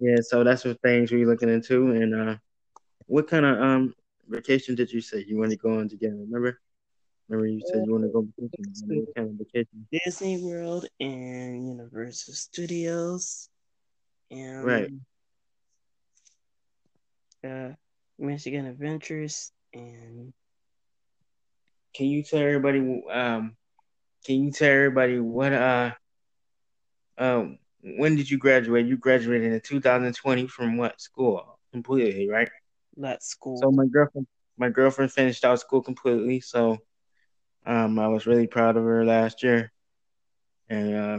Yeah, 0.00 0.20
so 0.20 0.44
that's 0.44 0.64
what 0.64 0.80
things 0.80 1.10
we're 1.12 1.26
looking 1.26 1.50
into. 1.50 1.90
And 1.90 2.14
uh 2.14 2.36
what 3.06 3.28
kind 3.28 3.44
of 3.44 3.60
um 3.60 3.94
vacation 4.28 4.74
did 4.74 4.92
you 4.92 5.00
say 5.00 5.24
you 5.26 5.38
want 5.38 5.50
to 5.50 5.56
go 5.56 5.78
on 5.78 5.88
together? 5.88 6.16
Remember? 6.16 6.60
Remember 7.28 7.46
you 7.48 7.60
said 7.60 7.84
you 7.84 7.92
want 7.92 8.04
to 8.04 8.10
go 8.10 8.26
vacation. 8.38 9.04
What 9.06 9.14
kind 9.14 9.28
of 9.30 9.34
vacation? 9.36 9.88
Disney 9.92 10.42
World 10.42 10.86
and 11.00 11.68
Universal 11.68 12.34
Studios 12.34 13.48
and 14.30 14.64
Right. 14.64 14.90
uh 17.44 17.72
Michigan 18.18 18.66
Adventures 18.66 19.52
and 19.74 20.32
Can 21.94 22.06
you 22.06 22.22
tell 22.22 22.40
everybody 22.40 22.78
um 23.12 23.56
can 24.24 24.44
you 24.44 24.50
tell 24.52 24.70
everybody 24.70 25.18
what 25.20 25.52
uh 25.52 25.92
um 27.18 27.58
when 27.82 28.16
did 28.16 28.30
you 28.30 28.38
graduate? 28.38 28.86
You 28.86 28.96
graduated 28.96 29.52
in 29.52 29.60
2020 29.60 30.46
from 30.48 30.76
what 30.76 31.00
school? 31.00 31.58
Completely, 31.72 32.28
right? 32.28 32.48
that 32.96 33.22
school. 33.22 33.60
So 33.60 33.70
my 33.70 33.86
girlfriend 33.86 34.26
my 34.58 34.68
girlfriend 34.70 35.12
finished 35.12 35.44
out 35.44 35.60
school 35.60 35.82
completely, 35.82 36.40
so 36.40 36.78
um 37.68 38.00
I 38.00 38.08
was 38.08 38.26
really 38.26 38.48
proud 38.48 38.76
of 38.76 38.84
her 38.84 39.04
last 39.06 39.44
year. 39.44 39.72
And 40.70 40.94
uh 40.96 41.18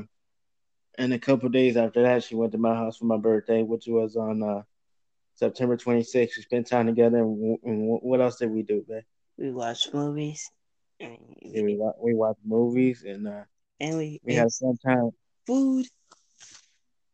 and 0.97 1.13
a 1.13 1.19
couple 1.19 1.49
days 1.49 1.77
after 1.77 2.03
that 2.03 2.23
she 2.23 2.35
went 2.35 2.53
to 2.53 2.59
my 2.59 2.75
house 2.75 2.97
for 2.97 3.05
my 3.05 3.17
birthday, 3.17 3.63
which 3.63 3.85
was 3.87 4.15
on 4.17 4.43
uh 4.43 4.63
September 5.35 5.77
26th. 5.77 6.37
We 6.37 6.43
spent 6.43 6.67
time 6.67 6.87
together 6.87 7.19
and, 7.19 7.57
and 7.63 7.99
what 8.01 8.21
else 8.21 8.37
did 8.37 8.51
we 8.51 8.63
do, 8.63 8.85
man? 8.89 9.03
we 9.37 9.51
watched 9.51 9.93
movies 9.93 10.51
Yeah, 11.51 11.63
we, 11.63 11.75
wa- 11.77 11.93
we 12.01 12.13
watched 12.15 12.41
movies 12.45 13.03
and 13.05 13.27
uh 13.27 13.43
and 13.79 13.97
we, 13.97 14.21
we 14.25 14.33
had 14.35 14.49
fun 14.59 14.77
time. 14.85 15.11
food. 15.47 15.87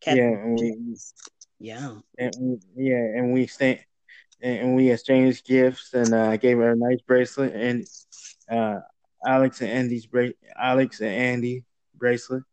Yeah, 0.08 0.24
and 0.30 0.60
we 0.60 0.76
yeah. 1.60 2.00
and 2.18 2.34
we, 2.76 2.86
yeah, 2.90 3.04
and 3.18 3.34
we 3.34 3.48
stayed, 3.48 3.86
and, 4.42 4.76
we 4.76 4.92
exchanged 4.92 5.46
gifts, 5.46 5.94
and 5.94 6.14
uh, 6.14 6.24
I 6.30 6.38
gave 6.38 6.58
her 6.58 6.72
a 6.72 6.76
nice 6.76 7.02
bracelet, 7.02 7.54
and 7.56 7.88
uh, 8.52 8.80
Alex 9.26 9.62
and 9.62 9.72
Ani's 9.72 10.06
bra- 10.06 10.30
Alex 10.58 11.02
and 11.02 11.10
Ani 11.10 11.64
bracelet 11.96 12.44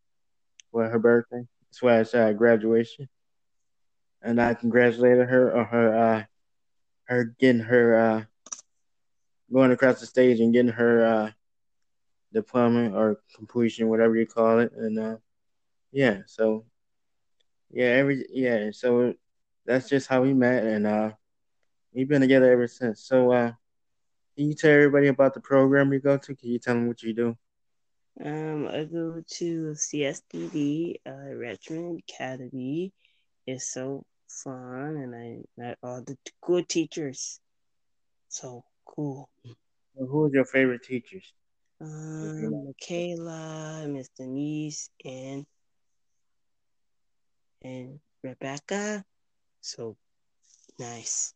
for 0.71 0.89
her 0.89 0.99
birthday, 0.99 1.45
slash 1.71 2.13
uh, 2.15 2.33
graduation, 2.33 3.07
and 4.21 4.41
I 4.41 4.53
congratulated 4.53 5.29
her 5.29 5.55
on 5.57 5.65
her 5.65 5.97
uh, 5.97 6.23
her 7.05 7.25
getting 7.39 7.61
her 7.61 7.95
uh, 7.95 8.23
going 9.51 9.71
across 9.71 9.99
the 9.99 10.05
stage 10.05 10.39
and 10.39 10.53
getting 10.53 10.71
her 10.71 11.05
uh, 11.05 11.31
diploma 12.33 12.91
or 12.97 13.19
completion, 13.35 13.89
whatever 13.89 14.15
you 14.15 14.25
call 14.25 14.59
it, 14.59 14.71
and 14.73 14.99
uh, 14.99 15.17
yeah, 15.91 16.19
so 16.25 16.65
yeah, 17.71 17.85
every 17.85 18.25
yeah, 18.31 18.69
so 18.71 19.13
that's 19.65 19.89
just 19.89 20.07
how 20.07 20.21
we 20.21 20.33
met, 20.33 20.63
and 20.63 20.87
uh, 20.87 21.11
we've 21.93 22.07
been 22.07 22.21
together 22.21 22.51
ever 22.51 22.67
since. 22.67 23.01
So, 23.01 23.31
uh, 23.31 23.51
can 24.35 24.47
you 24.47 24.55
tell 24.55 24.71
everybody 24.71 25.07
about 25.07 25.33
the 25.33 25.39
program 25.39 25.93
you 25.93 25.99
go 25.99 26.17
to? 26.17 26.35
Can 26.35 26.49
you 26.49 26.59
tell 26.59 26.75
them 26.75 26.87
what 26.87 27.03
you 27.03 27.13
do? 27.13 27.37
Um, 28.23 28.67
I 28.67 28.83
go 28.83 29.23
to 29.27 29.75
CSDD, 29.75 30.95
uh, 31.05 31.33
Richmond 31.35 32.03
Academy. 32.07 32.93
It's 33.47 33.71
so 33.73 34.05
fun, 34.27 34.97
and 34.97 35.15
I 35.15 35.37
met 35.57 35.77
all 35.83 36.01
the 36.01 36.17
good 36.41 36.69
teachers. 36.69 37.39
So 38.29 38.63
cool. 38.85 39.29
Who 39.95 40.25
is 40.27 40.33
your 40.33 40.45
favorite 40.45 40.83
teachers? 40.83 41.31
Um, 41.81 42.65
Michaela, 42.65 43.85
Miss 43.87 44.09
Denise, 44.17 44.89
and 45.03 45.45
and 47.61 47.99
Rebecca. 48.23 49.03
So 49.61 49.97
nice. 50.79 51.33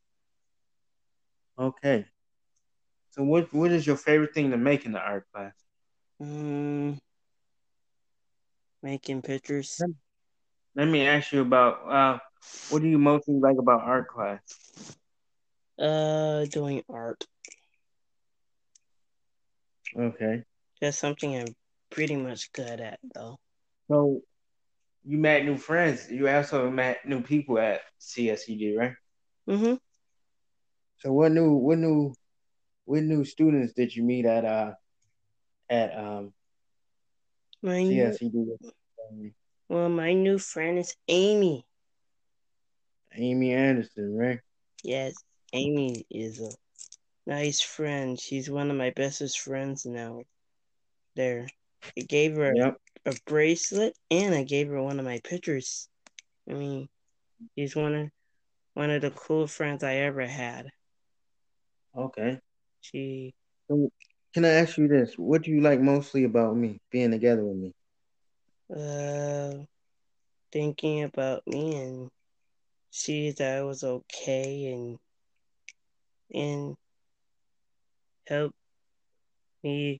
Okay. 1.60 2.06
So, 3.18 3.24
what 3.24 3.52
what 3.52 3.72
is 3.72 3.88
your 3.88 3.98
favorite 3.98 4.36
thing 4.36 4.52
to 4.52 4.58
make 4.58 4.86
in 4.86 4.92
the 4.92 5.00
art 5.00 5.26
class? 5.34 5.54
Um, 6.22 7.00
making 8.84 9.24
pictures. 9.24 9.82
Let 10.76 10.88
me 10.88 11.08
ask 11.08 11.32
you 11.32 11.42
about 11.42 11.90
uh, 11.90 12.20
what 12.70 12.84
do 12.84 12.88
you 12.88 13.00
mostly 13.00 13.34
like 13.34 13.58
about 13.58 13.82
art 13.82 14.08
class? 14.08 14.40
Uh, 15.80 16.46
doing 16.46 16.84
art. 16.88 17.26
Okay. 19.98 20.44
That's 20.80 21.00
something 21.00 21.36
I'm 21.36 21.56
pretty 21.90 22.16
much 22.16 22.52
good 22.52 22.80
at, 22.80 23.00
though. 23.16 23.38
So, 23.88 24.22
you 25.04 25.18
met 25.18 25.44
new 25.44 25.58
friends. 25.58 26.08
You 26.12 26.30
also 26.30 26.70
met 26.70 27.00
new 27.04 27.22
people 27.22 27.58
at 27.58 27.82
CSED, 28.00 28.78
right? 28.78 28.94
Mm-hmm. 29.50 29.76
So, 31.00 31.14
what 31.14 31.32
new 31.32 31.54
what 31.54 31.80
new 31.80 32.14
what 32.88 33.04
new 33.04 33.24
students 33.26 33.74
did 33.74 33.96
you 33.96 34.04
meet 34.04 34.26
at 34.26 34.46
uh 34.46 34.74
at 35.70 35.98
um 35.98 36.34
My 37.62 37.84
new, 37.84 38.12
CSED? 38.12 38.58
well, 39.70 39.90
my 39.90 40.14
new 40.14 40.40
friend 40.40 40.80
is 40.80 40.96
Amy. 41.08 41.66
Amy 43.16 43.54
Anderson, 43.54 44.16
right? 44.16 44.40
Yes, 44.84 45.16
Amy 45.54 46.06
is 46.10 46.40
a 46.42 46.52
nice 47.26 47.62
friend. 47.62 48.20
She's 48.20 48.50
one 48.50 48.72
of 48.72 48.78
my 48.78 48.92
bestest 48.92 49.40
friends 49.40 49.86
now. 49.86 50.24
There, 51.16 51.48
I 51.98 52.02
gave 52.02 52.36
her 52.36 52.54
Yep. 52.56 52.78
a 53.06 53.16
bracelet 53.26 53.98
and 54.12 54.34
I 54.36 54.44
gave 54.44 54.70
her 54.70 54.82
one 54.82 55.00
of 55.00 55.06
my 55.06 55.20
pictures. 55.24 55.90
I 56.50 56.54
mean, 56.54 56.90
she's 57.56 57.76
one 57.76 57.96
of 57.96 58.10
one 58.76 58.92
of 58.92 59.02
the 59.02 59.12
cool 59.12 59.48
friends 59.48 59.84
I 59.84 59.96
ever 59.96 60.26
had. 60.26 60.72
Okay. 61.96 62.40
She 62.92 63.34
Can 64.34 64.46
I 64.46 64.50
ask 64.50 64.78
you 64.78 64.88
this? 64.88 65.18
What 65.18 65.42
do 65.44 65.52
you 65.52 65.62
like 65.62 65.80
mostly 65.82 66.24
about 66.24 66.56
me 66.56 66.80
being 66.92 67.12
together 67.12 67.44
with 67.46 67.58
me? 67.58 67.74
uh 68.76 69.54
thinking 70.52 71.04
about 71.04 71.42
me 71.48 71.76
and 71.76 72.10
see 72.92 73.32
that 73.32 73.58
I 73.60 73.64
was 73.64 73.84
okay 73.84 74.72
and 74.74 74.98
and 76.34 76.76
help 78.28 78.54
me 79.64 80.00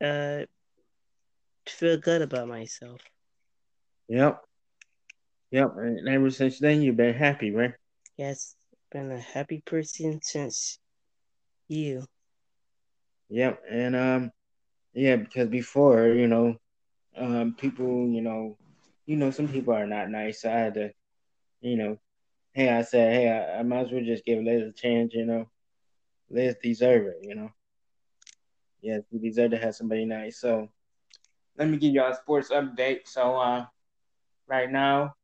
uh 0.00 0.44
feel 1.68 1.98
good 1.98 2.22
about 2.22 2.48
myself. 2.48 3.00
Yep. 4.08 4.44
Yep. 5.50 5.74
And 5.76 6.08
ever 6.08 6.30
since 6.30 6.58
then, 6.58 6.82
you've 6.82 6.96
been 6.96 7.14
happy, 7.14 7.50
right? 7.50 7.74
Yes, 8.16 8.56
been 8.90 9.10
a 9.12 9.20
happy 9.20 9.62
person 9.64 10.20
since 10.22 10.78
you. 11.68 12.04
Yep. 13.28 13.62
And 13.70 13.96
um, 13.96 14.32
yeah, 14.94 15.16
because 15.16 15.48
before, 15.48 16.08
you 16.08 16.26
know, 16.26 16.56
um, 17.16 17.54
people, 17.58 18.08
you 18.08 18.22
know, 18.22 18.56
you 19.06 19.16
know, 19.16 19.30
some 19.30 19.48
people 19.48 19.74
are 19.74 19.86
not 19.86 20.10
nice. 20.10 20.42
So 20.42 20.50
I 20.50 20.54
had 20.54 20.74
to, 20.74 20.92
you 21.60 21.76
know, 21.76 21.98
hey, 22.52 22.70
I 22.70 22.82
said, 22.82 23.12
hey, 23.12 23.30
I, 23.30 23.60
I 23.60 23.62
might 23.62 23.86
as 23.86 23.92
well 23.92 24.04
just 24.04 24.24
give 24.24 24.42
Liz 24.42 24.68
a 24.68 24.72
chance, 24.72 25.14
you 25.14 25.24
know. 25.24 25.48
Liz 26.30 26.56
deserve 26.62 27.06
it, 27.06 27.18
you 27.22 27.34
know. 27.34 27.50
Yes, 28.80 29.02
we 29.10 29.18
deserve 29.18 29.50
to 29.52 29.58
have 29.58 29.74
somebody 29.74 30.04
nice. 30.04 30.38
So 30.40 30.68
let 31.56 31.68
me 31.68 31.78
give 31.78 31.92
y'all 31.92 32.12
a 32.12 32.14
sports 32.14 32.50
update. 32.50 33.06
So 33.06 33.36
uh, 33.36 33.66
right 34.46 34.70
now, 34.70 35.16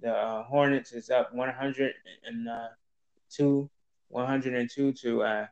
the 0.00 0.12
uh, 0.12 0.44
Hornets 0.44 0.92
is 0.92 1.10
up 1.10 1.34
102, 1.34 3.70
102 4.08 4.92
to 4.92 5.22
uh, 5.22 5.46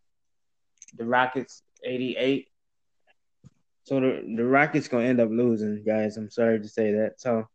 the 0.96 1.05
Rockets 1.05 1.62
88. 1.85 2.48
So 3.85 4.00
the, 4.00 4.22
the 4.37 4.44
Rockets 4.44 4.88
gonna 4.88 5.07
end 5.07 5.20
up 5.20 5.31
losing, 5.31 5.83
guys. 5.85 6.16
I'm 6.16 6.31
sorry 6.31 6.61
to 6.61 6.68
say 6.68 6.92
that. 6.92 7.20
So 7.20 7.48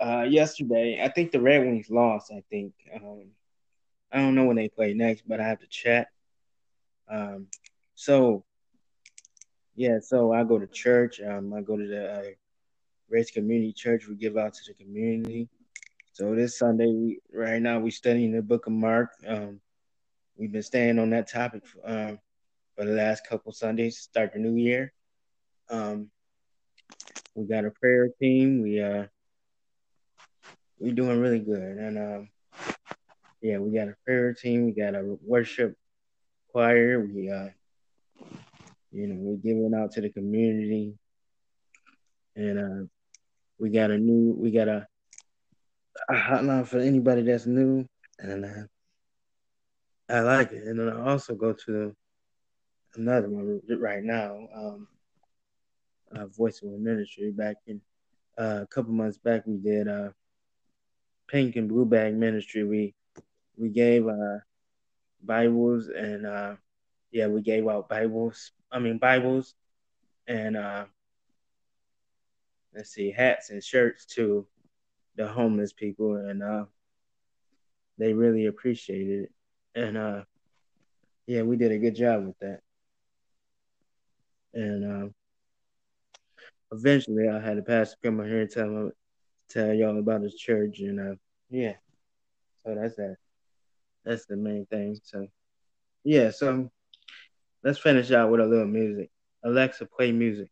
uh 0.00 0.26
yesterday, 0.28 1.00
I 1.02 1.08
think 1.08 1.32
the 1.32 1.40
Red 1.40 1.64
Wings 1.64 1.90
lost, 1.90 2.32
I 2.32 2.42
think. 2.50 2.72
Um 2.94 3.30
I 4.12 4.18
don't 4.18 4.34
know 4.34 4.44
when 4.44 4.56
they 4.56 4.68
play 4.68 4.94
next, 4.94 5.22
but 5.26 5.40
I 5.40 5.48
have 5.48 5.60
to 5.60 5.66
check. 5.66 6.08
Um 7.10 7.48
so 7.94 8.44
yeah, 9.74 9.98
so 10.00 10.32
I 10.32 10.44
go 10.44 10.58
to 10.58 10.66
church. 10.66 11.20
Um 11.20 11.52
I 11.52 11.60
go 11.60 11.76
to 11.76 11.86
the 11.86 12.12
uh, 12.12 12.24
Grace 13.08 13.30
Community 13.30 13.72
Church. 13.72 14.08
We 14.08 14.16
give 14.16 14.36
out 14.36 14.54
to 14.54 14.60
the 14.66 14.74
community. 14.74 15.48
So 16.12 16.34
this 16.34 16.58
Sunday, 16.58 16.86
we 16.86 17.20
right 17.32 17.60
now 17.60 17.78
we're 17.78 17.90
studying 17.90 18.32
the 18.32 18.42
Book 18.42 18.66
of 18.66 18.72
Mark. 18.72 19.10
Um, 19.26 19.60
we've 20.36 20.52
been 20.52 20.62
staying 20.62 20.98
on 20.98 21.10
that 21.10 21.30
topic 21.30 21.62
um, 21.84 22.18
for 22.76 22.84
the 22.84 22.92
last 22.92 23.26
couple 23.26 23.52
Sundays. 23.52 23.96
To 23.96 24.02
start 24.02 24.32
the 24.32 24.38
new 24.38 24.56
year. 24.56 24.92
Um, 25.68 26.10
we 27.34 27.46
got 27.46 27.64
a 27.64 27.70
prayer 27.70 28.08
team. 28.20 28.62
We 28.62 28.80
uh, 28.80 29.06
we 30.78 30.92
doing 30.92 31.20
really 31.20 31.40
good, 31.40 31.62
and 31.78 31.98
um, 31.98 32.28
yeah, 33.40 33.58
we 33.58 33.76
got 33.76 33.88
a 33.88 33.96
prayer 34.04 34.34
team. 34.34 34.66
We 34.66 34.72
got 34.72 34.94
a 34.94 35.16
worship 35.22 35.76
choir. 36.52 37.00
We 37.00 37.30
uh, 37.30 37.48
you 38.92 39.06
know, 39.08 39.16
we're 39.18 39.36
giving 39.36 39.74
out 39.74 39.92
to 39.92 40.00
the 40.00 40.10
community, 40.10 40.94
and 42.34 42.58
uh, 42.58 42.86
we 43.58 43.70
got 43.70 43.90
a 43.90 43.98
new, 43.98 44.34
we 44.38 44.50
got 44.50 44.68
a 44.68 44.86
a 46.08 46.14
hotline 46.14 46.66
for 46.66 46.78
anybody 46.78 47.22
that's 47.22 47.46
new, 47.46 47.86
and 48.18 48.44
uh, 48.44 48.66
I 50.08 50.20
like 50.20 50.52
it. 50.52 50.64
And 50.64 50.78
then 50.78 50.88
I 50.88 51.10
also 51.10 51.34
go 51.34 51.52
to 51.52 51.94
another 52.94 53.28
one 53.28 53.60
right 53.78 54.02
now, 54.02 54.48
um, 54.54 54.88
uh, 56.12 56.26
Voice 56.26 56.62
of 56.62 56.70
Ministry. 56.70 57.32
Back 57.32 57.56
in 57.66 57.80
uh, 58.38 58.60
a 58.62 58.66
couple 58.66 58.92
months 58.92 59.18
back, 59.18 59.42
we 59.46 59.56
did 59.56 59.88
uh, 59.88 60.10
Pink 61.28 61.56
and 61.56 61.68
Blue 61.68 61.84
Bag 61.84 62.14
Ministry. 62.14 62.64
We 62.64 62.94
we 63.56 63.68
gave 63.68 64.06
uh, 64.06 64.38
Bibles 65.22 65.88
and 65.88 66.26
uh, 66.26 66.54
yeah, 67.10 67.26
we 67.26 67.42
gave 67.42 67.66
out 67.68 67.88
Bibles. 67.88 68.52
I 68.70 68.78
mean 68.78 68.98
Bibles 68.98 69.54
and 70.28 70.56
uh, 70.56 70.84
let's 72.74 72.90
see, 72.90 73.10
hats 73.10 73.50
and 73.50 73.62
shirts 73.62 74.04
to 74.06 74.46
the 75.16 75.26
homeless 75.26 75.72
people, 75.72 76.16
and 76.16 76.42
uh, 76.42 76.64
they 77.98 78.12
really 78.12 78.46
appreciated 78.46 79.24
it. 79.24 79.32
And 79.76 79.98
uh, 79.98 80.22
yeah, 81.26 81.42
we 81.42 81.56
did 81.58 81.70
a 81.70 81.78
good 81.78 81.94
job 81.94 82.24
with 82.24 82.38
that. 82.38 82.60
And 84.54 84.84
uh, 84.84 85.08
eventually, 86.72 87.28
I 87.28 87.38
had 87.38 87.58
a 87.58 87.62
pastor 87.62 87.98
come 88.02 88.20
out 88.20 88.26
here 88.26 88.40
and 88.40 88.50
tell 88.50 88.68
me, 88.68 88.90
tell 89.50 89.74
y'all 89.74 89.98
about 89.98 90.22
his 90.22 90.34
church, 90.34 90.80
and 90.80 90.98
uh, 90.98 91.14
yeah, 91.50 91.74
so 92.64 92.74
that's 92.74 92.96
that. 92.96 93.16
That's 94.06 94.24
the 94.24 94.36
main 94.36 94.64
thing. 94.64 94.98
So 95.02 95.26
yeah, 96.04 96.30
so 96.30 96.70
let's 97.62 97.78
finish 97.78 98.10
out 98.12 98.30
with 98.30 98.40
a 98.40 98.46
little 98.46 98.66
music. 98.66 99.10
Alexa, 99.44 99.84
play 99.84 100.10
music. 100.10 100.48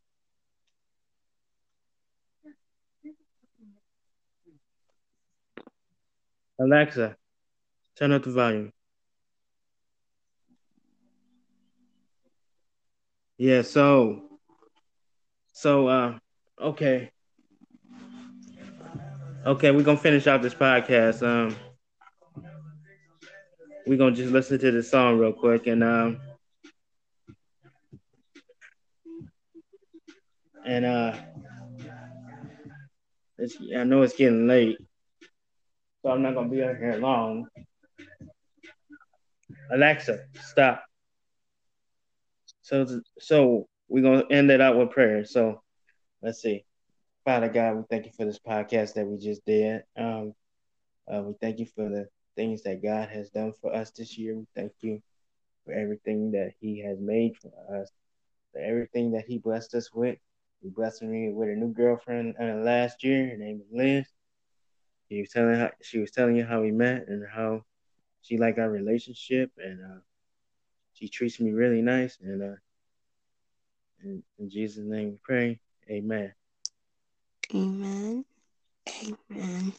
Alexa, 6.60 7.16
turn 7.96 8.12
up 8.12 8.22
the 8.22 8.30
volume. 8.30 8.70
Yeah, 13.36 13.62
so 13.62 14.22
so 15.52 15.88
uh 15.88 16.18
okay. 16.60 17.10
Okay, 19.46 19.70
we're 19.72 19.82
gonna 19.82 19.98
finish 19.98 20.26
out 20.26 20.40
this 20.42 20.54
podcast. 20.54 21.22
Um 21.26 21.56
we're 23.86 23.98
gonna 23.98 24.14
just 24.14 24.32
listen 24.32 24.58
to 24.60 24.70
the 24.70 24.82
song 24.82 25.18
real 25.18 25.32
quick 25.32 25.66
and 25.66 25.82
um 25.82 26.20
and 30.64 30.84
uh 30.84 31.16
it's, 33.38 33.56
I 33.76 33.84
know 33.84 34.02
it's 34.02 34.14
getting 34.16 34.46
late 34.46 34.78
so 36.02 36.10
I'm 36.10 36.22
not 36.22 36.34
gonna 36.34 36.48
be 36.48 36.62
on 36.62 36.76
here 36.76 36.96
long. 36.98 37.48
Alexa, 39.70 40.20
stop. 40.40 40.84
So, 42.64 42.86
so 43.20 43.68
we're 43.88 44.02
gonna 44.02 44.24
end 44.30 44.50
it 44.50 44.60
out 44.62 44.78
with 44.78 44.90
prayer. 44.90 45.26
So, 45.26 45.60
let's 46.22 46.40
see. 46.40 46.64
Father 47.26 47.50
God, 47.50 47.76
we 47.76 47.82
thank 47.90 48.06
you 48.06 48.12
for 48.16 48.24
this 48.24 48.38
podcast 48.38 48.94
that 48.94 49.06
we 49.06 49.18
just 49.18 49.44
did. 49.44 49.82
Um, 49.98 50.32
uh, 51.06 51.22
we 51.22 51.34
thank 51.42 51.58
you 51.58 51.66
for 51.66 51.90
the 51.90 52.08
things 52.36 52.62
that 52.62 52.82
God 52.82 53.10
has 53.10 53.28
done 53.28 53.52
for 53.60 53.74
us 53.74 53.90
this 53.90 54.16
year. 54.16 54.34
We 54.34 54.46
thank 54.56 54.72
you 54.80 55.02
for 55.66 55.74
everything 55.74 56.32
that 56.32 56.52
He 56.58 56.80
has 56.80 56.98
made 56.98 57.36
for 57.36 57.52
us, 57.82 57.90
for 58.52 58.60
everything 58.60 59.12
that 59.12 59.26
He 59.26 59.36
blessed 59.36 59.74
us 59.74 59.92
with. 59.92 60.16
He 60.62 60.70
blessed 60.70 61.02
me 61.02 61.30
with 61.34 61.50
a 61.50 61.54
new 61.54 61.72
girlfriend 61.74 62.34
uh, 62.40 62.54
last 62.64 63.04
year. 63.04 63.28
Her 63.28 63.36
name 63.36 63.60
is 63.60 63.68
Liz. 63.70 64.06
She 65.10 65.20
was 65.20 65.28
telling 65.28 65.56
how 65.56 65.70
she 65.82 65.98
was 65.98 66.12
telling 66.12 66.36
you 66.36 66.46
how 66.46 66.62
we 66.62 66.72
met 66.72 67.08
and 67.08 67.24
how 67.30 67.64
she 68.22 68.38
liked 68.38 68.58
our 68.58 68.70
relationship 68.70 69.50
and 69.58 69.80
uh, 69.84 70.00
she 70.94 71.08
treats 71.08 71.40
me 71.40 71.52
really 71.52 71.82
nice 71.82 72.18
and 72.22 72.42
uh, 72.42 72.56
in, 74.02 74.22
in 74.38 74.50
Jesus' 74.50 74.84
name 74.84 75.10
we 75.10 75.18
pray. 75.22 75.60
Amen. 75.90 76.32
Amen. 77.54 78.24
Amen. 79.30 79.72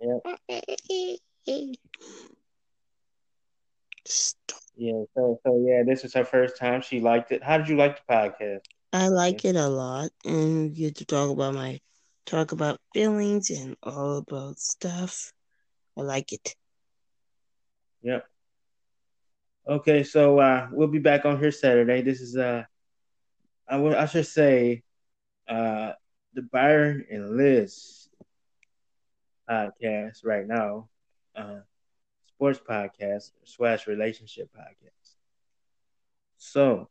Yep. 0.00 0.36
Yeah, 4.76 5.02
so 5.14 5.38
so 5.44 5.64
yeah, 5.66 5.82
this 5.84 6.04
is 6.04 6.14
her 6.14 6.24
first 6.24 6.56
time. 6.56 6.80
She 6.80 7.00
liked 7.00 7.32
it. 7.32 7.42
How 7.42 7.58
did 7.58 7.68
you 7.68 7.76
like 7.76 7.96
the 7.96 8.12
podcast? 8.12 8.60
I 8.92 9.08
like 9.08 9.44
it 9.44 9.56
a 9.56 9.68
lot, 9.68 10.10
and 10.24 10.74
get 10.74 10.96
to 10.96 11.04
talk 11.04 11.30
about 11.30 11.54
my 11.54 11.80
talk 12.26 12.52
about 12.52 12.80
feelings 12.94 13.50
and 13.50 13.76
all 13.82 14.18
about 14.18 14.58
stuff. 14.58 15.32
I 15.98 16.02
like 16.02 16.32
it. 16.32 16.54
Yep. 18.02 18.29
Okay, 19.68 20.02
so 20.02 20.38
uh, 20.38 20.68
we'll 20.72 20.88
be 20.88 20.98
back 20.98 21.24
on 21.24 21.38
here 21.38 21.52
Saturday. 21.52 22.02
This 22.02 22.20
is 22.20 22.36
uh, 22.36 22.64
I, 23.68 23.72
w- 23.76 23.96
I 23.96 24.06
should 24.06 24.26
say, 24.26 24.82
uh, 25.48 25.92
the 26.34 26.42
Byron 26.42 27.04
and 27.10 27.36
Liz 27.36 28.08
podcast 29.48 30.24
right 30.24 30.46
now, 30.46 30.88
uh, 31.36 31.60
sports 32.26 32.60
podcast 32.66 33.32
slash 33.44 33.86
relationship 33.86 34.48
podcast. 34.56 35.14
So, 36.38 36.88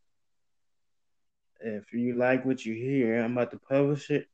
if 1.60 1.92
you 1.92 2.16
like 2.16 2.46
what 2.46 2.66
you 2.66 2.76
hear, 2.76 3.20
I'm 3.22 3.34
about 3.34 3.52
to 3.52 3.58
publish 3.58 4.10
it 4.12 4.28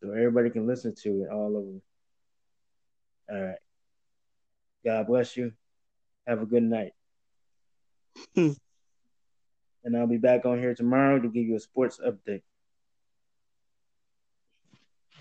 so 0.00 0.10
everybody 0.12 0.50
can 0.50 0.66
listen 0.66 0.94
to 1.02 1.22
it 1.22 1.30
all 1.30 1.56
over. 1.56 1.80
All 3.30 3.46
right. 3.46 3.58
God 4.84 5.06
bless 5.06 5.36
you. 5.36 5.52
Have 6.26 6.42
a 6.42 6.46
good 6.46 6.62
night. 6.62 6.92
Hmm. 8.34 8.52
and 9.84 9.96
I'll 9.96 10.06
be 10.06 10.18
back 10.18 10.44
on 10.44 10.58
here 10.58 10.74
tomorrow 10.74 11.20
to 11.20 11.28
give 11.28 11.44
you 11.44 11.56
a 11.56 11.60
sports 11.60 12.00
update. 12.04 12.42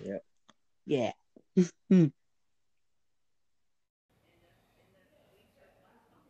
Yeah. 0.04 0.18
Yeah. 0.86 1.12
Hmm. 1.90 2.06